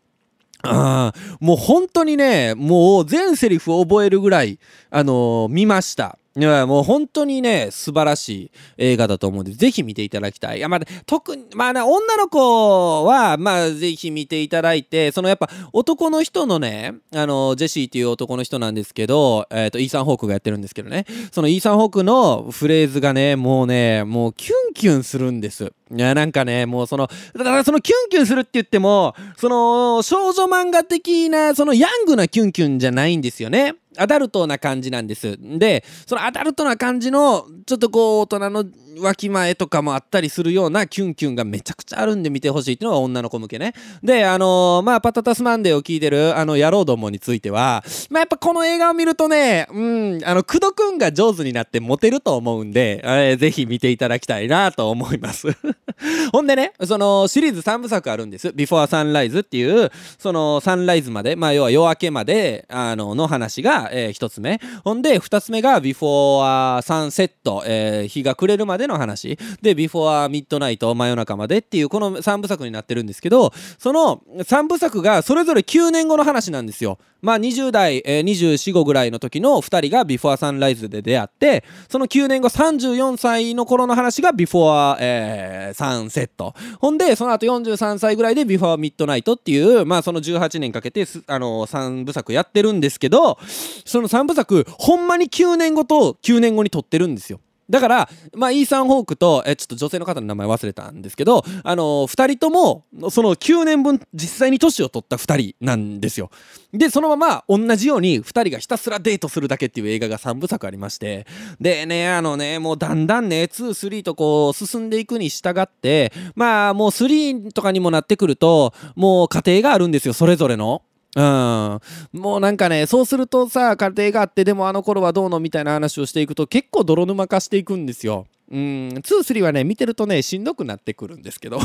[0.70, 6.18] あもう本当にねもう全セリフ覚えるぐらい、あのー、見ました。
[6.38, 10.60] いやもう本当にね素晴らしい映画だと思うんでぜひ見ていただきたい。
[10.60, 21.08] いやまあ特にまあね女の子はまあぜひ見ていただいてそのやっぱ男の人のねあのジェシーっていう男の人なんですけど、えーと、イーサン・ホークがやってるんですけどね。
[21.32, 25.74] そのイーサン・ホークのフレーズがねもうねもうキュンキュンするんです。
[25.96, 35.38] いやなんかねもうそのだからそのキュンキュンするって言ってもその少女漫画的なそのヤングなキュンキュンじゃないんですよねアダルトな感じなんです。
[35.40, 38.66] で、そのアダルトな感じの、ちょっとこう、大人の
[39.00, 43.74] わきまえとかもあったりするようなキュンキュンがめちゃくちゃあるんで見てほしいっていうのが女の子向けね。
[44.02, 55.48] で、あのー、まあ、パタタスマンデーを聞いてる、あの、野郎どもについては、まあ、やっぱこの映画を見るとね、うん、あの、クドくんが上手になってモテると思うんで、えー、ぜひ見ていただきたいなと思います。
[56.32, 58.52] ほんでね、その、シリーズ3部作あるんです。
[58.54, 64.60] ビフォーサンライズっていう、その、サンライズまで、まあ、要は夜明けまで、あの、の話が、えー、1つ目。
[64.84, 69.38] ほんで、2つ目がビフォーサンセット、えー、日が暮れるまでの話。
[69.62, 77.00] で、ビフォーミッドナイト、真夜中までっていう、この3部作になってるんですけど、その3部作がそれぞれ9年後の話なんですよ。
[77.22, 86.56] まあ、20代、えー、24、5ぐらいの時の2人が Before Sunrise で出会って、その9年後34歳の頃の話がビフォー、えー、サンセット。
[86.80, 93.38] ほんで、その後43歳ぐらいで Before Midnight っていう、まあ、その18年かけて、あのー、3部作やってるんですけど、
[93.86, 97.40] その3部作、ほんまに9年後と9年後に撮ってるんですよ。
[97.70, 106.30] だから、まあ、イーサン・ホークと、え、ちょっと女性の方の名前忘れたんですけど、あのー、人とも、その9年分実際に年を取った2人なんですよ。
[106.72, 111.26] で、そのまま同じように2人がひたすらデートするだけっていう映画が3部作ありまして、
[111.60, 120.84] でね、あのね、もうだんだんね、2、3とこう進んでいくに従って、まあもう3とかにもなってくると、もう家庭があるんですよ、それぞれの。
[121.18, 121.80] うん、
[122.14, 128.28] もうなんかねそうするとさ家庭があってでもあの頃はどうのみたいな話をしていくと結構泥沼化していくんですよ。
[128.52, 131.58] うん23はね見てるとねしんどくなってくるんですけど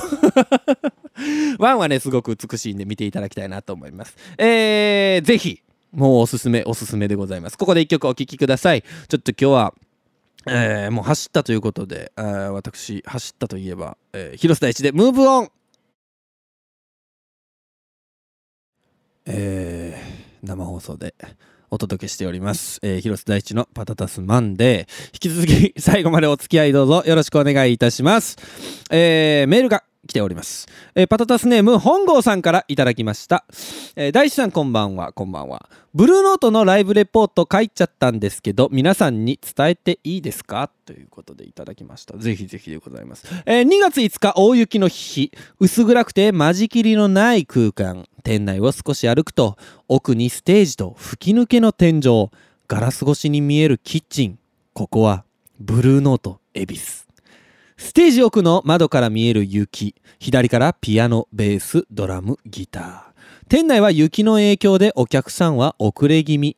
[1.61, 4.17] 1はねすごく美しいんで見ていただきたいなと思います。
[4.38, 5.61] えー、ぜひ
[5.93, 7.59] もうおすすめおすすめでございます。
[7.59, 8.83] ここで一曲お聴きください。
[8.83, 9.75] ちょっと今日は
[10.47, 15.51] えー、もう走ったということで、私走ったといえば、えー、広瀬大地で「ムーブオン」
[19.27, 21.15] えー、生放送で
[21.71, 22.81] お届けしております。
[22.83, 25.05] えー、広瀬大地のパタタスマンデー。
[25.15, 28.37] 引き続き最後までお付き合いどうぞよろしくお願いいたします。
[28.91, 30.67] えー、メールが来ております。
[30.95, 33.45] えーパタタスネーム、本郷さんからいただきました。
[33.95, 35.69] えー大地さんこんばんは、こんばんは。
[35.95, 40.71] ブルーノートのライブレポート書いちゃったんですけど、皆さんに伝えていいですか？
[40.87, 42.17] ということでいただきました。
[42.19, 43.27] ぜひぜひでございます。
[43.47, 45.31] えー2月5日、大雪の日。
[45.61, 48.09] 薄暗くて間仕切りのない空間。
[48.25, 49.57] 店内を少し歩くと、
[49.88, 52.31] 奥にステージと吹き抜けの天井。
[52.69, 54.38] ガラス越しに見えるキッチン。
[54.73, 55.25] ここは、
[55.61, 57.02] ブルーノート、恵比寿。
[57.77, 59.95] ステージ奥の窓から見える雪。
[60.19, 63.03] 左からピアノベースドラムギター。
[63.49, 66.57] 店内は雪の影響でお客さんは遅れ気味。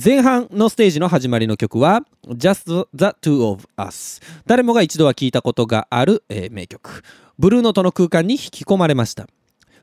[0.00, 7.02] 前半のステージの始まりの曲は Just the Two of Us 誰もが一度は聞いたことがある、名曲。
[7.38, 9.26] ブルーノートの空間に引き込まれました。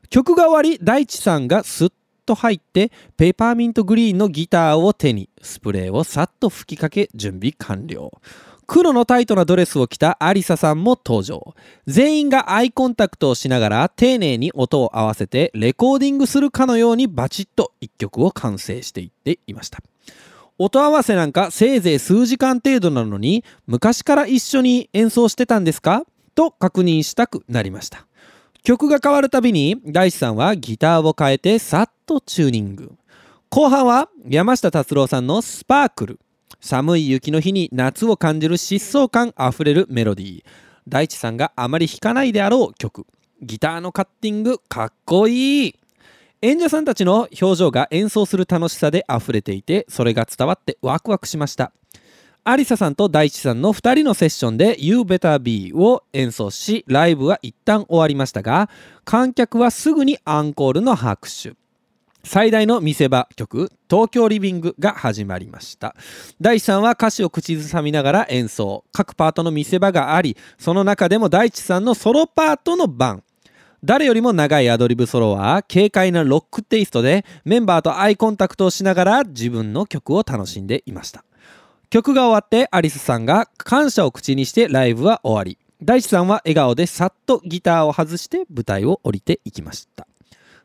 [0.08, 1.92] 曲が終わり大地さんがスッ
[2.24, 8.12] と入ってペーパーミントグリーンのギターを手にスプレーをさっと吹きかけ準備完了。
[8.66, 11.54] 黒のタイトなドレスを着たアリサさんも登場。
[11.86, 19.78] 全員がアイコンタクトをしながら丁寧に音を合わせてレコーディングするかのようにバチッと一曲を完成していっていました。
[20.58, 26.04] 音合わせなんかせいぜい数時間程度なのに昔から一緒に演奏してたんですか？
[26.34, 28.06] と確認したくなりました。
[28.64, 32.92] 曲が変わるたびに大地さんはギターを変えてさっとチューニング。
[33.48, 36.18] 後半は山下達郎さんの「スパークル」
[36.60, 40.44] 寒い雪の日に夏を感じる疾走感あふれるメロディー。
[40.88, 43.06] 大地さんがあまり弾かないであろう曲。
[43.42, 45.74] ギターのカッティングかっこいい。
[46.42, 51.72] 演者さんたちの表情が演奏する楽しさであふれていてそれが伝わってワクワクしました。
[52.44, 58.70] アリサさんと大地さんの2人のセッションで「You Better Be」を演奏しライブは一旦終わりましたが
[59.04, 61.54] 観客はすぐにアンコールの拍手。
[62.26, 65.94] 最大の見せ場曲「東京リビング」が始まりました。
[66.40, 68.82] 大地さんは歌詞を口ずさみながら演奏。
[68.92, 73.22] 各パートの見せ場がありその中でも大地さんのソロパートの番。
[73.84, 81.24] 誰よりも長いアドリブソロは軽快なロックテイストでメンバーとアイコンタクトをしながら自分の曲を楽しんでいました。
[81.90, 85.58] 曲が終わってアリスさんが感謝を口にしてライブは終わり。
[85.80, 90.08] 大地さんは笑顔でさっとギターを外して舞台を降りていきました。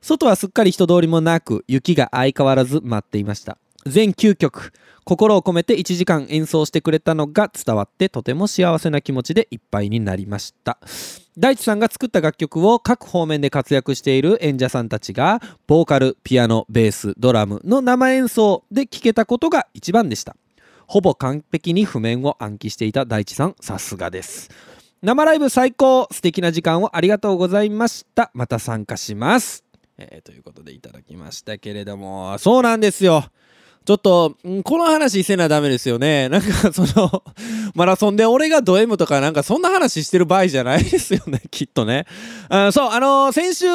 [0.01, 3.57] 外はすっかり人通りもなく雪が相変わらず待っていました。
[3.85, 10.77] 全9曲心を込めて1時間演奏してくれたのが伝わってとても幸せな気持ちでいっぱいになりました。
[11.37, 20.35] 大地さんが作った楽曲を各方面で活躍している演者さんたちがボーカルピアノベースドラムの生演奏で聴けたことが一番でした。
[20.87, 24.49] ほぼ完璧に譜面を暗記していた大地さんさすがです。
[25.01, 28.29] 生ライブ最高素敵な時間をありがとうございました。
[28.35, 29.70] また参加します。
[30.11, 32.37] えーということでいただきましたけれども。
[32.37, 33.25] そうなんですよ。
[33.83, 36.27] ちょっと、この話せなダメですよね。
[36.29, 37.23] なんか、その、
[37.73, 42.05] マラソンで俺がド M とかなんかそんな話してる場合じゃないですよね、 きっとね。
[42.49, 43.65] あそう、あのー先週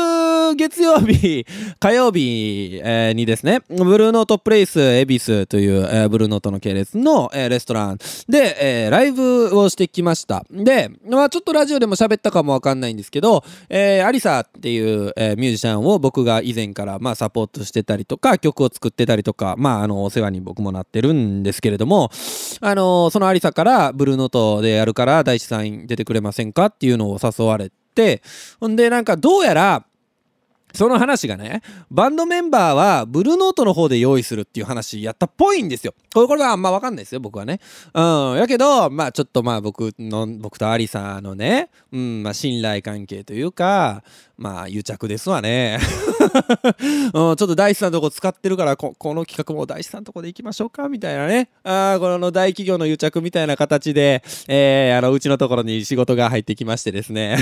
[0.55, 1.45] 月曜日、
[1.81, 10.45] 火曜日、えーにですね、ブルーノートプレイス恵比寿という、えーブルーノートの系列の、えレストランで、えライブをしてきました。
[10.51, 22.11] で、まあちょっとラジオでも喋ったかもわかんないんですけど、えーアリサっていう、えミュージシャンを僕が以前から、まあ、サポートしてたりとか、曲を作ってたりとか、まあ、あの、お世話に僕もなってるんですけれども、
[22.61, 28.23] あの、そのアリサから、ブルーノートでやるから、大地さん出てくれませんかっていうのを誘われて、
[28.61, 29.85] ほんで、なんか、どうやら、
[30.77, 35.95] その話がね、バンドメンバーはブルーノートの方で用意するっていう話やったっぽいんですよ。
[36.13, 37.61] これこれはあんまわかんないですよ、僕はね。
[37.95, 38.37] うん。
[38.37, 44.05] やけど、まあちょっとまあ僕の、僕とアリサのね、うん、まあ信頼関係というか、
[44.37, 45.79] まあ癒着ですわね。
[46.27, 51.51] うん、ちょっと大地さんのとこ使ってるからこ、この企画も大地さんのとこで行きましょうか、みたいなね。
[51.65, 57.39] ああ、この大企業の癒着みたいな形で、えー、あの、うちのところに仕事が入ってきましてですね。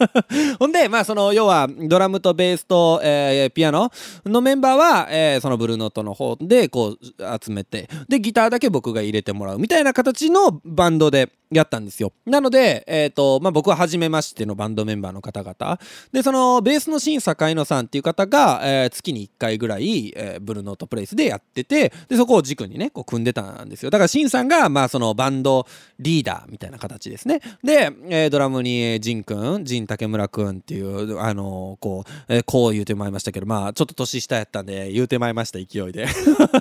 [0.58, 3.90] ほんで、まあその、要は、ドラムとベースと、えーピアノ
[4.24, 6.98] のメンバーは、えーそのブルーノートの方で、こう、
[7.42, 12.12] 集めて、で、ギターだけ僕が入れてもらうみたいな形のバンドでやったんですよ。
[12.26, 15.78] なので、えっ、と、まあ、僕は初めましてのバンドメンバーの方々。
[16.12, 23.90] で、その、ベースの審査会野さんっていう方が、えー月に1回ぐらい、えーブルーノートプレイスでやってて、で、そこを軸にね、こう組んでたんですよ。
[23.90, 25.66] だから、シンさんが、まあ、そのバンド
[25.98, 27.40] リーダーみたいな形ですね。
[27.62, 36.06] で、えードラムに、ジンくん、ジン竹村くんっていう、あのーこう、えーこう言うてまいりましたけど、まあ、ちょっと年下やったんで、言うてまいりました、勢いで。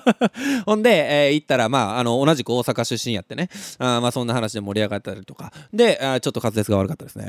[0.66, 3.50] ほんで、えー行ったら、まあ、あの、同じく大阪出身やってね、
[3.80, 5.52] あまあ、そんな話で盛り上がったりとか。
[5.74, 7.28] で、あちょっと滑舌が悪かったですね。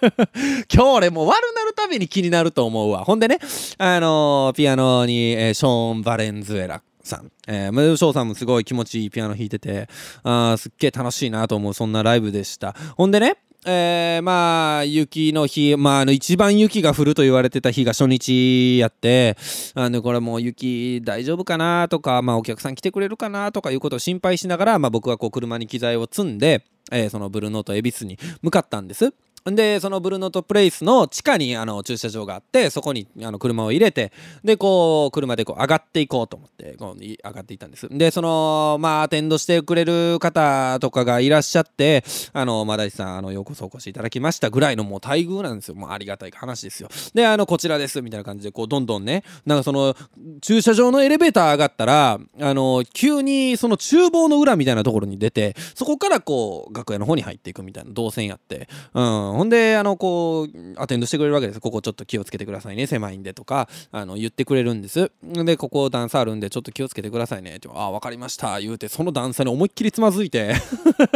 [0.72, 3.04] 今日俺もう悪なるたびに気になると思うわ。
[3.04, 3.38] ほんでね、
[3.78, 7.30] あのーピアノに、えーショーン・バレンズエラさん。
[7.46, 9.88] えー、ムーショーさんもすごい気持ちいいピアノ弾いてて、
[10.22, 12.74] あすっげえ楽しいなと思う、そんなライブでした。
[12.96, 19.38] ほんでね、えー、まあ、雪の日、まあ、あの、一番雪が降ると言われてた日が初日やって、
[19.74, 29.14] あの、これもう雪大丈夫かなとか、まあ、お客さん来てくれるかなとかいうことを心配しながら、まあ、僕はこう、車に機材を積んで、えー、そのブルーノート恵比寿に向かったんです。
[29.52, 34.10] でそのブルーノートプレイスの地下にあの駐車場があってそこにあの車を入れて
[34.42, 37.86] でこう車でこう上がっていこうと思ってこう上がっていったんです。
[37.90, 45.74] でそのまあアテンドしてくれる方とかがいらっしゃってあのマダイさんあのようこそお越しいただきましたぐらいのもう待遇なんですよ。
[45.74, 46.88] もうありがたい話ですよ。
[47.12, 49.94] であのこちらですみたいな感じでこうどんどんねなんかその
[50.40, 61.60] 駐車場のエレベーター上がったらあの急にその厨房の裏みたいなところに出てそこからこう楽屋の方に入っていくみたいな動線やってうんほんであのこうアテンドしてくれるわけです。
[61.60, 62.86] ここちょっと気をつけてくださいね。
[62.86, 65.10] 狭いんでとかあの言ってくれるんです。
[65.22, 67.56] でここ段差あるんでちょっと気をつけてくださいね。
[67.56, 68.60] ってああ分かりました。
[68.60, 70.54] 言うてその段差に思いっきりつまずいて。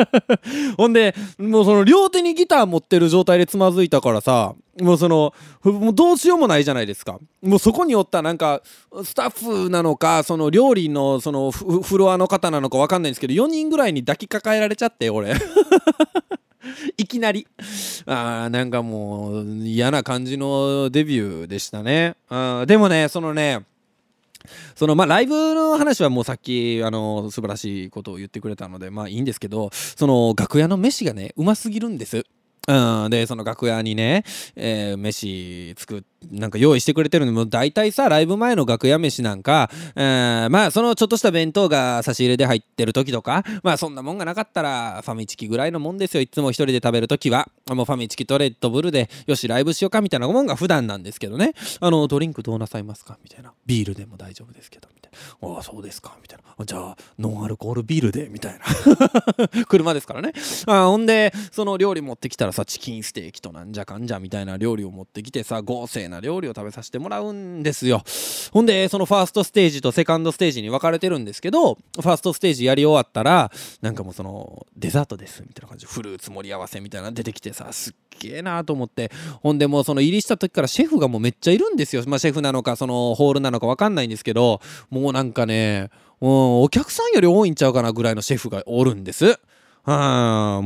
[0.76, 7.18] ほんでもうその両手にギター持ってる状態でつまずいたからさもうそのもうどうしようもないじゃないですか。
[7.42, 8.62] もうそこにおったなんか
[9.04, 15.34] スタッフなのかその料理のそのフロアの方なのか分かんないんですけど4人ぐらいに抱きかかえられちゃって俺。
[16.96, 17.46] いきなり。
[18.06, 22.16] あーなんかもう嫌な感じのデビューでしたね。
[22.28, 23.62] あでもね、そのね、
[24.74, 32.24] そのまあライブの話はもうさっきあの素晴らしいことを言ってくれたのでまあいいんですけどその楽屋の飯がねうますぎるんです。
[32.68, 46.20] うん、でその楽屋にね、えー、飯作なんか用意してくれてるのも大体さライブ前の楽屋飯なんか、えー、まあそのちょっとした弁当が差し入れで入ってる時とかまあそんなもんがなかったらファミチキぐらいのもんですよ。
[46.20, 47.48] いつも一人で食べる時は。
[47.68, 51.54] もうファミチキとレッドブルでよしライブしようかみたいなもんが普段なんですけどね。
[51.80, 53.18] あのドリンクどうなさいますか？
[53.22, 53.52] みたいな。
[53.66, 54.88] ビールでも大丈夫ですけど。
[54.94, 55.12] みたい
[55.42, 55.56] な。
[55.56, 56.16] ああそうですか？
[56.20, 56.64] みたいな。
[56.64, 58.28] じゃあノンアルコールビールで。
[58.28, 58.58] みたいな。
[59.66, 60.32] 車ですからね。
[60.66, 68.02] あほんでその料理持ってきたらさチキンステーキとなんじゃかんじゃみたいな料理を持ってきてさ豪な料理を食べさせてもらうんですよ。
[68.52, 73.50] ほんでそのファーストステージとセカンドステージに分かれてるんですけどファーストステージやり終わったら
[73.82, 79.11] なんかもうそのデザートですみたいな感じでフルーツ盛り合わせみたいな出てきてさすっげえなと思って。
[79.42, 82.02] ほんでもうその入りした時からシェフがもうめっちゃいるんですよ。
[82.06, 85.90] まあシェフなのかそのホールなのか分かんないんですけどもうなんかね
[86.20, 89.38] うんお客さんより多いんちゃうかなぐらいのシェフがおるんです。
[89.89, 90.62] はあ、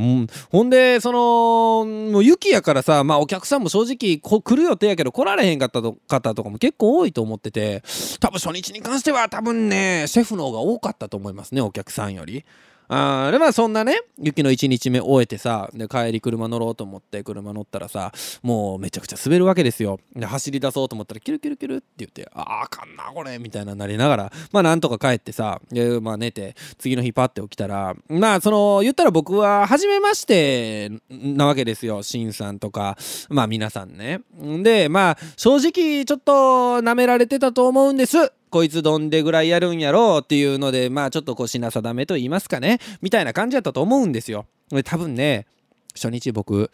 [0.51, 7.83] ほんでそのもう雪やからさ、まあ、お客さんも正直こ来る予定やけど来られへんかった方とかも結構多いと思ってて
[8.19, 12.43] 多分初日に関しては多分ねシェフの方が多かったと思いますねお客さんより。
[12.87, 18.11] あでまあそんなね雪の1日目終えてさで帰り車乗ろうと思って車乗ったらさ
[18.41, 19.99] もうめちゃくちゃ滑るわけですよ。
[20.15, 32.03] で走り出そうと思ったらキルキルキルって言ってああかんなこれみたいななりながらまあなんとか帰ってさでまあ寝て次の日パッて起きたらまあその言ったら僕は初めましてなわけですよ。
[32.03, 32.97] しんさんとか
[33.29, 34.21] まあ皆さんね。
[34.61, 36.33] でまあ正直ちょっと
[36.81, 38.31] 舐められてたと思うんです。
[38.53, 42.77] こいつどんでぐらいやるんやろうっていうのでまあちょっとこう品定めと言いますかね。
[43.01, 44.45] みたいな感じやったと思うんですよ。
[44.69, 45.47] で多分ね
[45.95, 46.69] 初日僕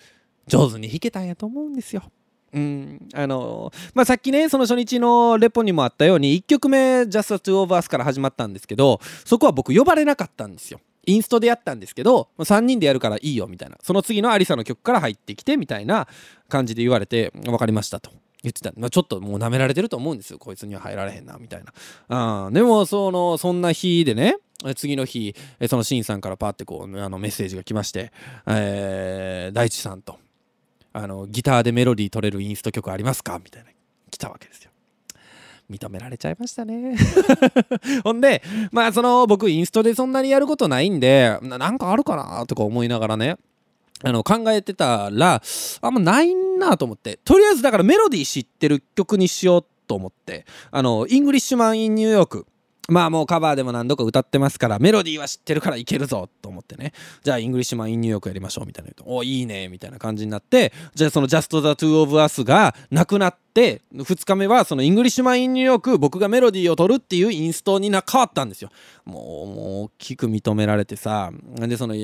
[0.47, 2.03] 上手に弾けたんやと思うんですよ。
[2.51, 10.82] うんあのまあ、さっきねその初日のレポにもあったように1曲目「Just a Two of Us」から始まったんですけどそこは僕呼ばれなかったんですよ。
[11.05, 13.77] インストでやったんですけど3人でやるからいいよみたいな。
[13.82, 16.09] その次のアリサの曲から入ってきてみたいな
[16.49, 18.11] 感じで言われて分かりましたと。
[18.42, 20.40] 言ってた、まあ、ちょっともう舐められてると思うんですよ。
[20.40, 21.74] こいつには入られへんなみたいな。
[22.46, 24.38] あでもそのそんな日でね
[24.76, 25.36] 次の日
[25.68, 28.12] そのシンさんからパーってこうあのメッセージが来まして、
[28.48, 30.20] えー、大地さんと
[30.94, 33.40] あのギターでメロディー取れるインスト曲ありますか？
[33.44, 33.70] みたいな
[34.10, 34.72] 来たわけですよ。
[35.70, 36.96] 認められちゃいましたね。
[38.04, 42.46] ほんでまあその僕インストでそんなにやることないんでなんかあるかな？
[42.48, 43.38] とか思いながらね
[44.04, 45.41] あの考えてたら
[45.82, 47.20] あんまないなと思って。
[47.24, 50.45] とりあえずだからメロディー知ってる曲にしようと思って。
[50.72, 52.47] あの Englishman in New York
[52.90, 56.94] まあもうカバーでも何度か歌ってますからメロディーは知ってるからいけるぞと思ってね。
[57.24, 58.90] じゃあ Englishman in New York やりましょうみたいな。
[58.90, 60.74] 言うとおいいねみたいな感じになって。
[60.96, 68.70] じゃあその Just the Two of Us がなくなって2日目はその Englishman in New York 僕がメロディーを取るっていうインストにな変わったんですよ。
[69.06, 71.32] もうもう大きく認められてさ。
[71.56, 71.96] でその、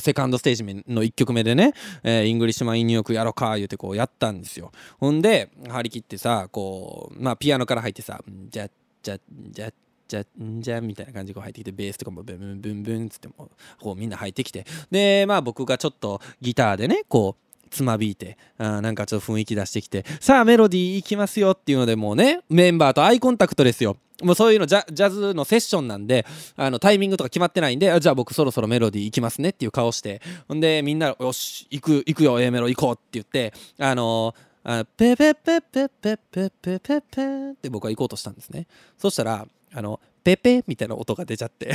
[0.00, 1.72] セカンドステージの1曲目でね、
[2.02, 4.72] えー、 Englishman in New York やろうか言うてこうやったんですよ。
[4.98, 8.68] ほんで張り切ってさこうまあピアノから入ってさじゃ
[9.02, 9.18] じゃ
[9.50, 9.72] じゃ
[10.08, 13.50] じゃんじゃんみたいな感じで入ってきてベースとかもブンブンブンブンっつっても
[13.80, 26.24] こうみんな入ってきてでまあ僕がちょっとギターでねこうつまびいてあなんかちょっと雰囲気出してきてさあメロディーいきますよっていうのでもうねメンバーとアイコンタクトですよもうそういうのジャジャズのセッションなんで
[26.56, 34.34] あのタイミングとか決まってないんでじゃあ僕そろそろメロディー行きますねっていう顔してほんでみんなよし行く行くよ A メロ行こうって言ってあの
[34.64, 38.66] あペペペペペペペペペって僕は行こうとしたんですね。
[38.98, 41.72] そしたらあのペペみたいな音が出ちゃって。
[41.72, 41.74] うん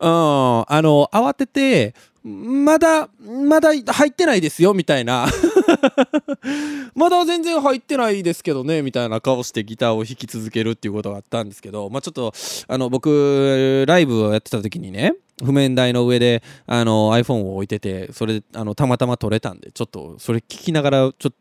[0.00, 1.94] あの慌てて
[2.24, 5.26] まだまだ入ってないですよみたいな。
[6.94, 12.32] まだ全然入ってないですけどねみたいな顔してギターを弾き続けるっていうことがあったんですけどまあちょっと
[12.68, 15.14] あの僕ライブをやってた時にね
[15.44, 21.32] 譜面台の上であの iPhone を置いててそれあのたまたま撮れたんでちょっとそれ聞きながらちょっと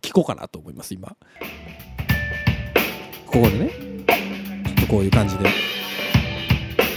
[0.00, 1.16] 聞こうかなと思います今。
[3.26, 3.70] ここでね
[4.66, 5.48] ちょっとこういう感じで。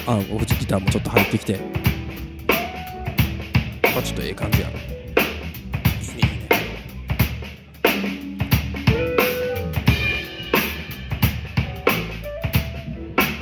[0.07, 1.59] あおうちギターもちょっと入ってきて。
[3.97, 4.94] あちょっとええ感じやい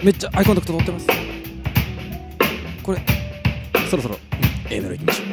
[0.04, 1.08] めっちゃアイコンタクト取ってます。
[2.84, 3.02] これ。
[3.90, 4.74] そろそろ、うん。
[4.74, 5.28] A メロいきましょう。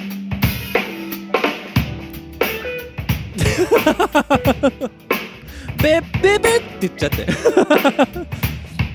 [5.83, 7.27] ベッベベって言っちゃって。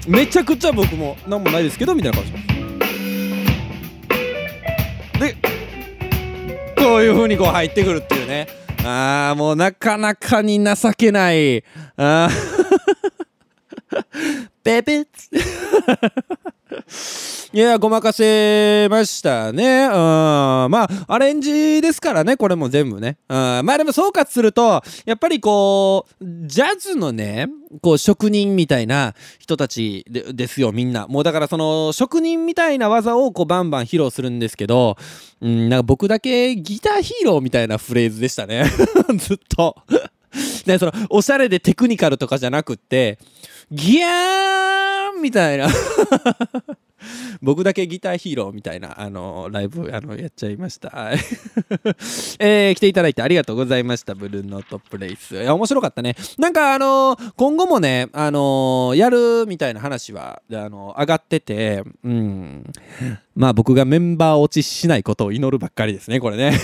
[0.07, 2.45] めちゃくちゃ僕も何もないですけどみたいな顔します。
[5.19, 5.35] で
[6.77, 8.47] こういう風にこう入ってくるっていうね。
[8.83, 11.65] あーもうなかなかに情けない。
[11.97, 12.54] あー
[14.65, 15.37] ベベッつって
[17.53, 19.85] いや、ごまかせましたね。
[19.85, 19.91] うん。
[19.91, 23.17] まあ、アレンジですからね、これも全部ね。
[23.29, 23.37] うん。
[23.63, 27.47] まあでも総括すると、やっぱりこう、ジャズのね、
[27.81, 31.05] こう、職人みたいな人たちでですよ、みんな。
[31.07, 34.97] もうだからその、職人みたいな技をこう、バンバン披露するんですけど、
[35.41, 38.65] うん、なんか僕だけギターヒーローみたいなフレーズでしたね。
[39.17, 39.75] ずっと。
[40.65, 43.19] で、その、おしゃれでテクニカルとかじゃなくって、
[43.71, 45.67] ギャーンみたいな。
[47.41, 51.11] 僕だけギターヒーローみたいな、あの、ライブ、あの、やっちゃいました。
[52.39, 54.15] えー来ていただいてありがとうございました。
[54.15, 55.35] ブルーノートプレイス。
[55.35, 56.15] いや、面白かったね。
[56.37, 62.63] なんか、あの今後もね、あのやるみたいな話は、あの上がってて、うん。
[63.35, 66.57] まあ、僕がメンバー落ちしないことを祈るばっかりですね、これね。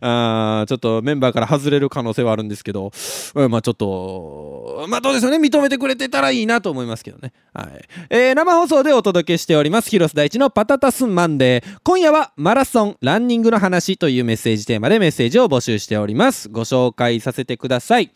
[0.00, 2.90] あちょっとメンバーから外れる可能性はあるんですけど、
[3.34, 7.32] うんまあちょっと、まあどうですよね、認めてくれてたらいいなと思いますけどね。
[7.54, 7.84] はい。
[8.10, 11.78] えー生放送でお届けしております、広瀬大地のパタタスマンデー。
[11.84, 16.48] 今夜はマラソン、ランニングの話というメッセージテーマでメッセージを募集しております。
[16.48, 18.10] ご紹介させてください。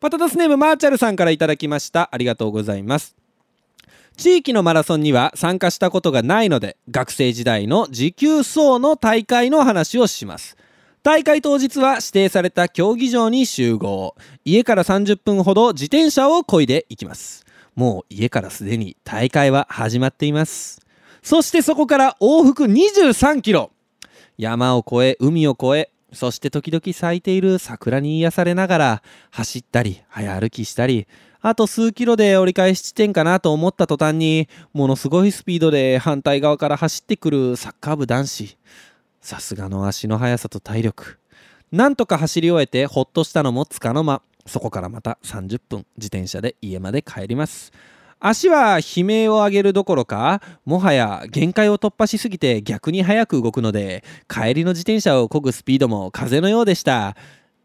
[0.00, 2.10] パタタスネームマーチャルさんからいただきました。
[2.12, 3.23] ありがとうございます。
[4.16, 10.56] 地域のマラソンには参加したことがないので学生時代の持久走の大会の話をします。
[11.02, 14.14] 大会当日は指定された競技場に集合。
[14.44, 17.44] 家から30分ほど自転車を漕いでいきます。
[17.74, 20.80] もう家からすでに大会は始まっています。
[21.22, 23.72] そしてそこから往復23キロ。
[24.38, 31.06] 山を越え海を越えそして時々咲いている桜に癒されながら走ったり早歩きしたり
[31.46, 38.56] あと数キロで折り返し地点かなと思った途端にものすごいスピードで反対側から走ってくるサッカー部男子。
[39.20, 41.18] さすがの足の速さと体力。
[41.70, 44.22] なんとか走り終えてほっとしたのもつかの間。
[44.46, 47.72] そこからまた30分自転車で家まで帰ります。
[48.20, 57.18] 足は悲鳴を上げるどころかもはや限界を突破しすぎて逆に速く動くので帰りの自転車を漕ぐスピードも風のようでした。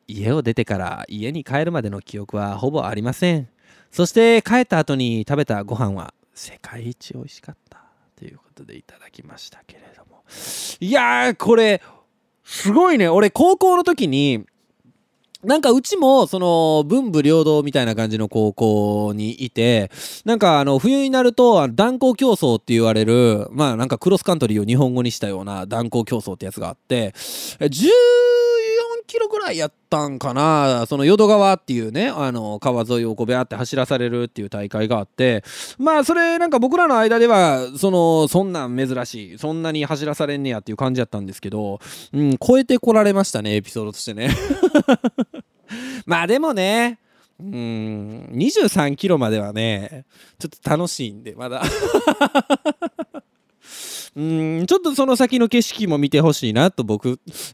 [0.05, 3.47] 家を出てから家に帰るまでの記憶はほぼありません。
[3.91, 7.81] そして帰った後に食べたご飯は世界一美味しかった
[8.17, 10.23] ということでいただきましたけれども。
[10.79, 11.81] いやーこれ
[12.43, 13.07] すごいね。
[13.07, 14.45] 俺高校の時に
[15.43, 19.89] なんかうちもその文武両道みたいな感じの高校にいて
[20.25, 27.13] なんかあの冬になると断交競争って言われるまあなんかクロスカントリーを日本語にしたような断交競争ってやつがあって
[27.59, 27.87] 14
[29.09, 35.43] キロぐらいやったんかなその淀川っていうねあの川沿いをこうベアって走らされるっていう大会があって
[35.79, 41.79] まあそれなんか僕らの間ではそのそんなん珍しいそんなに走らされんねやっていう感じやったんですけど
[42.13, 44.29] うん超えてこられましたねエピソードとしてね。
[46.05, 46.99] まあでもね
[47.39, 50.05] うん23キロまではね
[50.37, 51.63] ちょっと楽しいんでまだ。
[54.19, 57.07] うんちょっとその先の景色も見てほしいなと僕。
[57.07, 57.13] や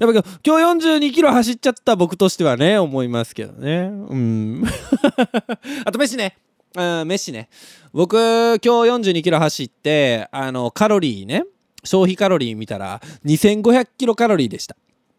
[0.09, 3.91] っぱ今日42キロ走っちゃった僕としてはね思いますけどね。
[3.91, 4.63] うん。
[5.85, 6.35] あと飯ね。
[6.75, 7.49] うん飯ね。
[7.93, 11.43] 僕今日42キロ走ってあのカロリーね。
[11.83, 14.75] 消費カロリー見たら2500キロカロリーでした。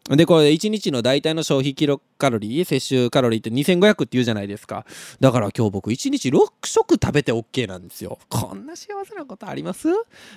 [0.09, 4.85] で、これ1日の大体の消費キロカロリー、摂取カロリーって2500って言うじゃないですか。
[5.19, 8.17] だから今日僕1日6食食べて OK なんですよ。
[8.29, 9.89] こんな幸せなことあります？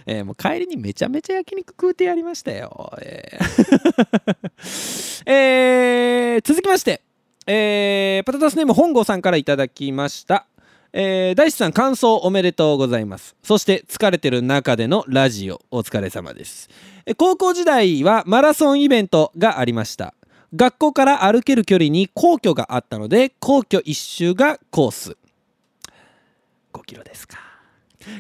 [0.07, 2.93] えー、もう帰りにめちゃめちゃ焼肉食うてやりましたよ。
[3.01, 7.03] えー えー、続きまして、
[7.47, 10.47] えー、パタタスネーム本郷さんからいただきました。
[10.93, 13.37] えー、大志さん感想おめでとうございます。
[13.43, 16.69] そして疲れてる中でのラジオお疲れ様です。
[17.17, 20.15] 高校時代はマラソンイベントがありました。
[20.55, 25.17] 学校から歩ける距離に皇居があったので皇居一周がコース。
[26.73, 27.39] 5キロですか。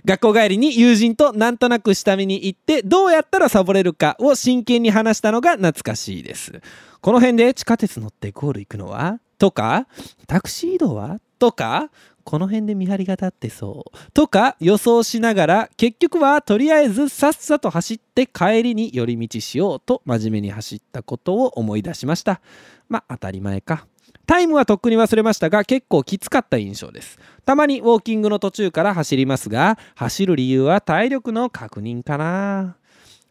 [0.04, 6.60] 学校帰りに友人となんとなく下見に行ってどうやったらサボれるかを真剣に話したのが懐かしいです。
[7.00, 9.18] この辺で地下鉄乗ってゴール行くのは？
[9.38, 9.88] とか
[10.28, 11.18] タクシー移動は？
[11.38, 11.90] とか
[12.24, 14.12] この辺で見張りが立ってそう。
[14.12, 22.40] とか予想しながら結局はとりあえずさっさと走って帰りに寄り道しようと真面目に走ったことを思い出しました。
[22.88, 23.86] まあ当たり前か。
[24.26, 27.18] タイムはとっくに忘れましたが結構きつかった印象です。
[27.44, 32.76] たまにウォーキングの途中から走りますが走る理由は体力の確認かな。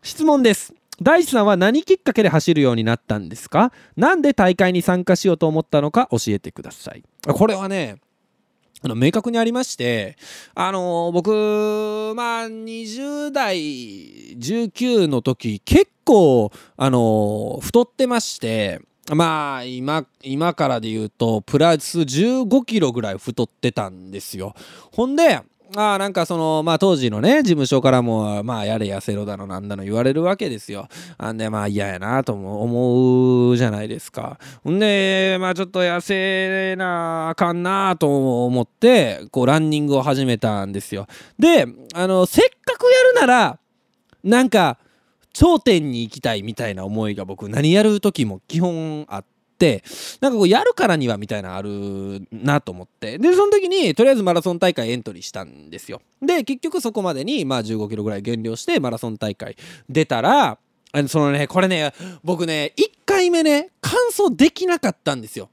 [0.04, 0.74] 質問です。
[1.02, 3.72] 大地さんは何きっかけで走るようになったんですか？
[3.96, 7.04] なんで大会に参加しようと思ったのか教えてください。
[7.26, 8.02] これはね
[8.82, 10.18] あの明確にありまして
[10.56, 11.30] あの僕
[12.16, 13.58] まあ20代
[14.38, 24.54] 19の時結構あの太ってましてまあ今今からで言うとプラス15キロぐらい太ってたんですよ。
[24.92, 25.42] ほんで
[25.76, 30.88] あなんかそのまあ当時のね事務所からもまあやれ痩せろだのなんだの言われるわけですよ。
[31.18, 34.40] あんでまあ嫌やなと思うじゃないですか。
[34.64, 41.08] ほんでまあちょっと痩せなあかんなと思ってこうランニングを始めたんですよ。
[41.38, 43.60] であのせっかくやるなら
[44.24, 44.80] なんか
[45.34, 49.39] 頂点に行きたいみたいな思いが僕何やる時も基本あって。
[50.22, 53.18] なんかこうやるからにはみたいなあるなと思って。
[53.18, 56.02] でその時にとりあえずマラソン大会エントリーしたんですよ。
[56.22, 59.58] で結局そこまでにまあ15キロぐらい減量してマラソン大会
[59.90, 60.58] 出たら
[60.92, 61.94] あのそのねこれね
[62.24, 65.50] 僕ね1回目ね完走できなかったんですよ。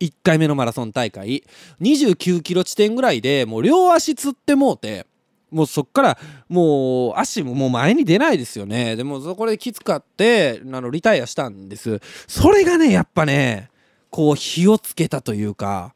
[0.00, 1.44] 1回目のマラソン大会。
[1.80, 5.06] 29キロ地点ぐらいでもう両足つってもうて
[5.54, 8.96] もうそっからもう足ももう前に出ないですよね。
[8.96, 12.00] でもそこできつかってあのリタイアしたんです。
[12.26, 13.70] それがねやっぱね
[14.10, 15.94] こう火をつけたというか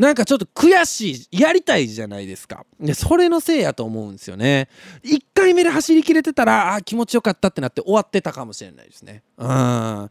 [0.00, 2.64] なんかちょっと悔しいやりたいじゃないですか。
[2.80, 4.70] でそれのせいやと思うんですよね。
[5.04, 9.22] 1回目で走りきれてたらあ気持ちよかったってなって終わってたかもしれないですね。
[9.36, 9.46] うん。
[9.46, 10.08] だ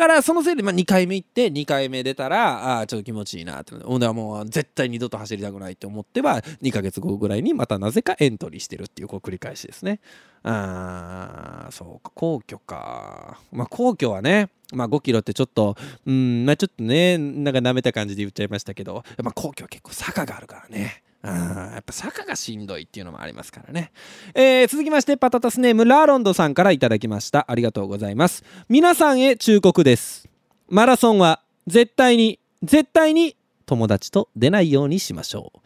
[0.00, 3.76] からそのせいで、まあ、2回目行って2回目出たらあちょっと気持ちいいなって。
[3.76, 10.00] ほんではもう絶対二度と走りたくないって思っては2ヶ月後ぐらいにまたなぜかエントリーしてるっていうこう繰り返しですね。
[10.42, 13.38] あそうか皇居か。
[13.52, 15.76] まあ皇居はねまあ5キロってちょっと
[16.06, 21.02] うんまあちょっとねなんか舐めた感じで言っちゃいましたけどまあ皇居は結構坂があるからね。
[21.20, 23.90] あやっぱ坂がしんどいっていうのもありますからね、
[24.34, 27.44] えー、続きましてパタタスネームラーロンドさんからいただきました。
[27.48, 28.44] ありがとうございます。
[28.68, 30.28] 皆さんへ忠告です。
[30.68, 33.36] マラソンは絶対に絶対に
[33.66, 35.58] 友達と出ないようにしましょう。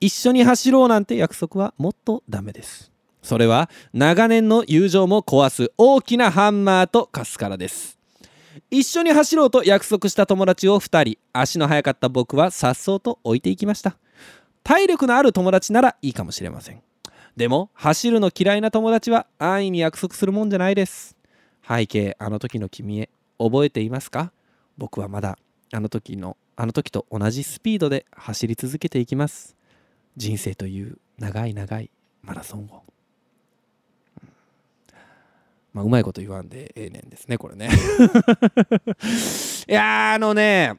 [0.00, 2.93] 一緒に走ろうなんて約束はもっとダメです。
[3.24, 7.98] それは長年の友情も壊す大きなハンマーと化すからです。
[8.70, 13.96] 一緒に走ろうと約束した友達を2人足の速かった僕は颯爽と置いていきました。
[14.62, 16.82] 体力のある友達ならいいかもしれません。
[17.34, 21.16] でも走るの嫌いな友達は安易に約束するもんじゃないです。
[21.66, 23.08] 背景あの時の君へ
[23.38, 24.32] 覚えていますか？
[24.76, 25.38] 僕はまだ
[25.72, 29.56] あの時のあの時と同じスピードで走り続けていきます。
[30.18, 31.90] 人生という長い長い
[32.22, 32.82] マラソンを。
[35.74, 37.68] まあ、うまいこと言わんでええねんですね、これね。
[39.68, 40.74] いやあのね、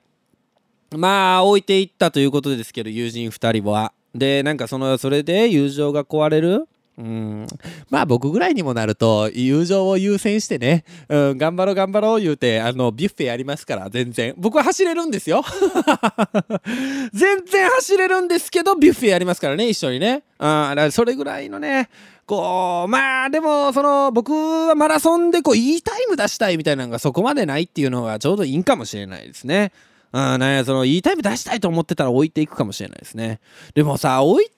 [0.95, 3.91] まあ、置いていったということですけど、友人2人は。
[4.15, 6.67] で、なんかその、それで友情が壊れる？
[6.97, 7.47] うん。
[7.89, 14.33] まあ僕ぐらいにもなると友情を優先してね、うん、頑張ろう頑張ろう言うてあのビュッフェやりますから全然。
[14.37, 15.43] 僕は走れるんですよ。
[17.13, 20.23] 全然走れるんですけどビュッフェやりますからね一緒にね。
[20.37, 21.89] あそれぐらいのね
[22.25, 29.71] こうまあでもその僕はマラソンでこういいタイム出したいみたいなのがそこまでないっていうのがちょうどいいんかもしれないですね。
[30.11, 33.41] うん、ね、そのいいタイム出したいと思ってたら置いていくかもしれないですね。
[33.73, 34.49] でもさ置い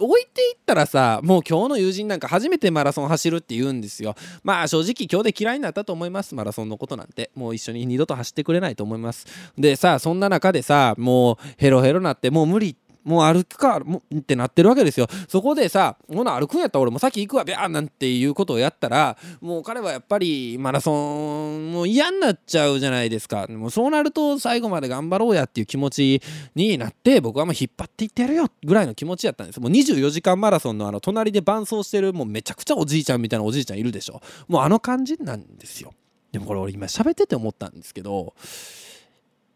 [0.00, 9.26] 置いていったらさもう今日の友人なんか初めてマラソン走るって言うんですよまあ正直今日で嫌いになったと思いますマラソンのことなんてもう一緒に二度と走ってくれないと思います
[9.58, 15.06] でさそんな中でさもうヘロヘロなってもう無理ってもう歩くかもってなってるわけですよ。
[15.28, 23.46] そこでさほな歩くんやったら俺も先行くわビャーなんていうことをやったらもう彼はやっぱりマラソンもう嫌になっちゃうじゃないですか。
[23.48, 26.22] もうそうなると最後まで頑張ろうやっていう気持ち
[26.54, 29.60] になって僕はもう引っ張っていってやるよぐらいの気持ちやったんです。
[29.60, 34.20] もう24時間マラソンのあの隣で伴走してるもうめちゃくちゃおじいちゃんみたいなおじいちゃんいるでしょ。
[34.48, 35.92] もうあの感じなんですよ。
[36.32, 38.34] でもこれ俺今喋ってて思ったんですけど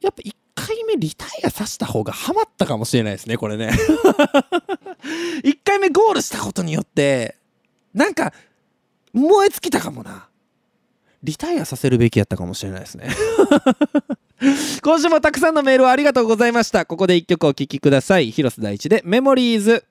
[0.00, 0.34] やっぱ1
[0.66, 3.70] 回目リタイアさせた方がハマったかもしれないですねこれね。
[5.44, 7.36] 1回目ゴールしたことによって
[7.92, 8.32] なんか
[9.12, 10.28] 燃え尽きたかもな。
[11.22, 13.08] リタイアさせるべきやったかもしれないですね。
[14.82, 16.84] 今週もたくさんのメールをありがとうございました。
[16.84, 18.30] ここで1曲お聴きください。
[18.30, 19.84] 広瀬大地でメモリーズ。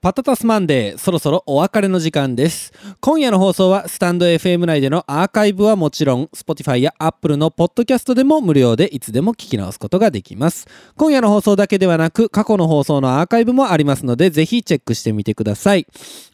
[0.00, 2.72] パタタスマンデーそろそろお別れの時間です。
[3.00, 10.68] 今夜の放送はスタンド FM 内でのアーカイブはもちろん Spotify や Apple のポッドキャストでも無料でいつでも聞き直すことができます。
[10.96, 15.84] 今夜の放送だけではなく過去の放送のアーカイブもありますのでぜひチェックしてみてください。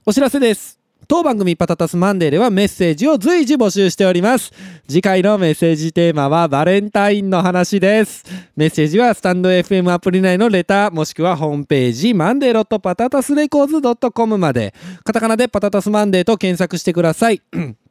[0.05, 0.84] お知らせです。
[1.07, 4.53] 当番組パタタスマンデーではメッセージを随時募集しております。
[4.89, 8.25] 次回のメッセージテーマはバレンタインの話です。
[8.57, 14.75] メッセージはスタンド FM アプリ内のレターもしくはホームページマンデーロットパタタスレコーズ .com まで。
[15.05, 17.43] カタカナでパタタスマンデーと検索してください。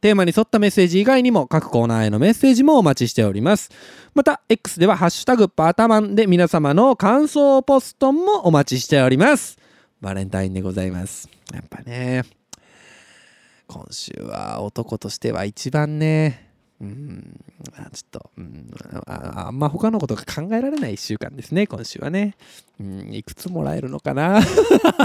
[0.02, 3.70] テーマに沿ったメッセージ以外にも各コーナーへのメッセージもお待ちしております。
[4.14, 9.58] また X ではハッシュタグパタマンで皆様の感想ポストもお待ちしております。
[10.02, 11.30] バレンタインでございます。
[11.54, 12.43] やっぱね。
[13.68, 16.50] 今週は男としては一番ね、
[16.82, 17.40] うん、
[17.94, 18.72] ちょっと、うん、
[19.08, 22.36] ああんま他のことが考えられない1週間ですね、今週はね。
[22.80, 24.42] うん、いくつもらえるのかな？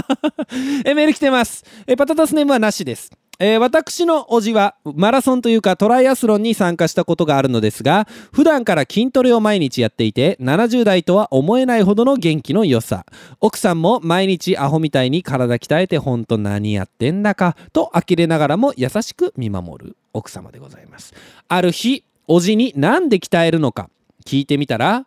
[0.85, 1.63] え、メール来てます。
[1.87, 3.11] え、パタタスネームはなしです。
[3.41, 13.05] えー、私のおじはマラソンというかトライアスロンに参加したことがあるのですが普段から筋トレを毎日やっていて70代とは思えないほどの元気の良さ。
[13.39, 19.97] 奥さんも毎日アホみたいに体鍛えてほんと何やってんだかと呆れながらも優しく見守る。
[20.11, 21.13] 奥様でございます。
[21.47, 23.89] ある日おじになんで鍛えるのか
[24.25, 25.05] 聞いてみたら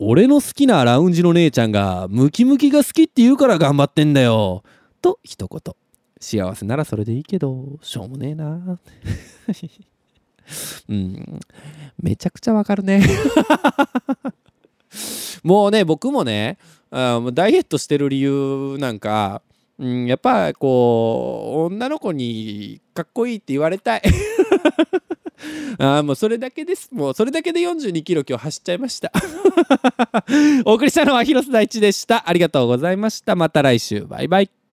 [0.00, 4.64] 俺の好きなラウンジの姉ちゃんがムキムキが好きって言うから頑張ってんだよ。
[5.00, 5.83] と一言。
[6.24, 8.78] 幸せならそれでいいけどしょうもねえな
[10.88, 11.40] うん
[12.00, 13.02] めちゃくちゃわかるね
[15.44, 16.56] もうね僕もね
[16.90, 19.42] あダイエットしてる理由なんか、
[19.78, 24.02] うん、やっぱこう女の子にかっこいいって言われたい
[25.78, 26.88] あもうそれだけです。
[26.92, 29.12] もうそれだけで42キロ今日走っちゃいました。
[30.64, 32.26] お送りしたのは広瀬大地でした。
[32.26, 33.36] ありがとうございました。
[33.36, 34.06] また来週。
[34.06, 34.63] バイバイ。